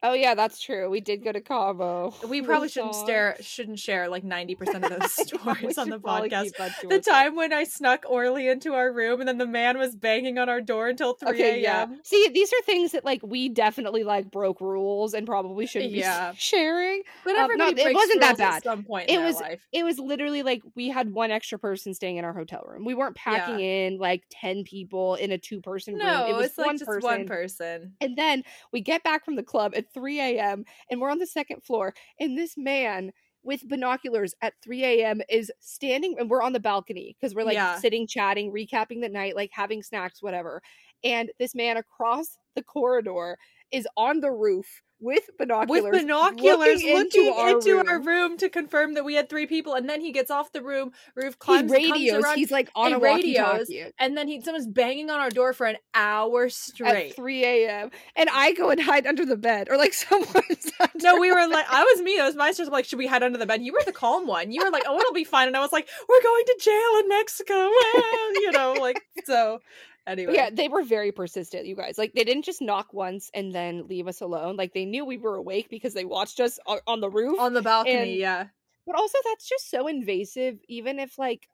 [0.03, 0.89] Oh yeah, that's true.
[0.91, 2.13] We did go to Cabo.
[2.27, 3.03] We probably shouldn't Sean.
[3.05, 6.43] stare shouldn't share like 90% of those Yeah, we stories on the podcast.
[6.43, 9.47] keep that to The time when I snuck Orly into our room and then the
[9.47, 11.79] man was banging on our door until 3 Okay, yeah.
[11.81, 11.99] a.m.
[12.03, 15.99] See, these are things that like we definitely like broke rules and probably shouldn't be
[15.99, 16.33] Yeah.
[16.37, 17.01] sharing.
[17.25, 18.57] But Um, everybody no, it wasn't that bad.
[18.57, 19.65] at some point It was- life.
[19.71, 22.85] It was literally like we had one extra person staying in our hotel room.
[22.85, 26.05] We weren't packing in like 10 people in a two person room.
[26.05, 27.03] No, It was like one just person.
[27.09, 27.93] one person.
[27.99, 30.65] And then we get back from the club at 3 a.m.
[30.89, 31.93] and we're on the second floor.
[32.19, 33.11] And this man
[33.43, 35.21] with binoculars at 3 a.m.
[35.29, 37.79] is standing and we're on the balcony because we're like Yeah.
[37.79, 40.61] sitting, chatting, recapping the night, like having snacks, whatever.
[41.03, 43.37] And this man across the corridor
[43.71, 47.87] is on the roof with binoculars, with binoculars looking looking, into our into room.
[47.87, 50.61] our room to confirm that we had three people, and then he gets off the
[50.61, 52.23] room roof, climbs, he radios.
[52.23, 53.69] around, He's like on a radios,
[53.99, 57.11] and then he someone's banging on our door for an hour straight.
[57.11, 57.91] at 3 a.m.
[58.15, 60.71] And I go and hide under the bed, or like someone's.
[60.95, 62.15] No, we were like, I was me.
[62.17, 62.71] That was my sister.
[62.71, 63.61] Like, should we hide under the bed?
[63.61, 64.51] You were the calm one.
[64.51, 65.47] You were like, oh, it'll be fine.
[65.47, 67.53] And I was like, we're going to jail in Mexico.
[67.93, 69.59] Well, you know, like so.
[70.07, 71.97] Anyway, Yeah, they were very persistent, you guys.
[71.97, 74.55] Like they didn't just knock once and then leave us alone.
[74.55, 76.57] Like they knew we were awake because they watched us
[76.87, 77.39] on the roof.
[77.39, 77.95] on the balcony.
[77.95, 78.47] And- yeah,
[78.85, 81.47] But also that's just so invasive even if like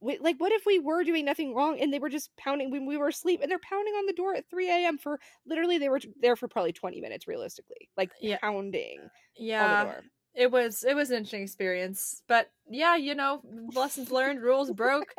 [0.00, 2.86] we, like what if we were doing nothing wrong and they were just pounding when
[2.86, 4.98] we were asleep and they're pounding on the door at 3 a.m.
[4.98, 7.88] for literally they were there for probably 20 minutes realistically.
[7.96, 8.38] Like Yeah.
[8.40, 10.00] pounding on yeah.
[10.34, 13.42] It was it was an interesting experience, but yeah, you know,
[13.74, 15.14] lessons learned, rules broke.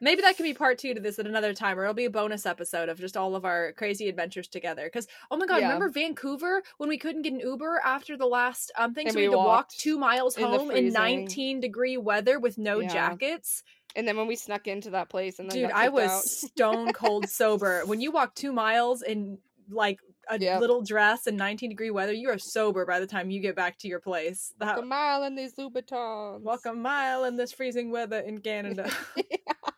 [0.00, 2.10] Maybe that can be part two to this at another time, or it'll be a
[2.10, 4.84] bonus episode of just all of our crazy adventures together.
[4.84, 5.68] Because oh my god, Yeah.
[5.68, 9.18] remember Vancouver when we couldn't get an Uber after the last um thing, And so
[9.18, 12.80] we we had to walk two miles in home in nineteen degree weather with no
[12.80, 12.92] Yeah.
[12.92, 13.62] jackets.
[13.96, 16.24] And then when we snuck into that place and then Dude, I was out.
[16.24, 17.82] stone cold sober.
[17.86, 19.38] When you walk two miles in
[19.70, 19.98] like
[20.30, 20.60] a Yep.
[20.60, 23.78] little dress in 19 degree weather, you are sober by the time you get back
[23.78, 24.52] to your place.
[24.58, 26.40] That, Walk a mile in these Louboutins.
[26.42, 28.90] walk a mile in this freezing weather in Canada.
[29.16, 29.22] yeah.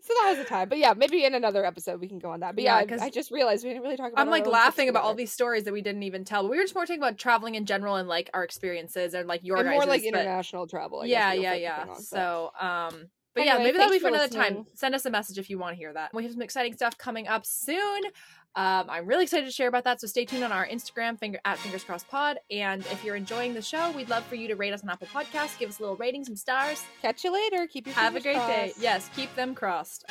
[0.00, 0.68] So that was the time.
[0.68, 2.54] But yeah, maybe in another episode we can go on that.
[2.54, 4.88] But Yeah, yeah, I, I just realized we didn't really talk about I'm like laughing
[4.88, 6.42] about all these stories that we didn't even tell.
[6.42, 9.26] But we were just more talking about traveling in general and like our experiences and
[9.26, 11.00] like your and more like but- international travel.
[11.00, 11.86] I guess, yeah, yeah, yeah.
[11.90, 14.64] on, So, um, but yeah, maybe that'll be for for another time.
[14.76, 16.14] Send us a message if you want to hear that.
[16.14, 18.00] We have some exciting stuff coming up soon.
[18.56, 20.00] Um, I'm really excited to share about that.
[20.00, 22.38] So stay tuned on our Instagram, finger at Fingers Crossed Pod.
[22.50, 25.08] And if you're enjoying the show, we'd love for you to rate us on Apple
[25.08, 26.82] Podcasts, give us a little rating, some stars.
[27.02, 27.66] catch you later.
[27.66, 28.72] Keep your Have a great day.
[28.78, 30.04] Yes, keep them crossed.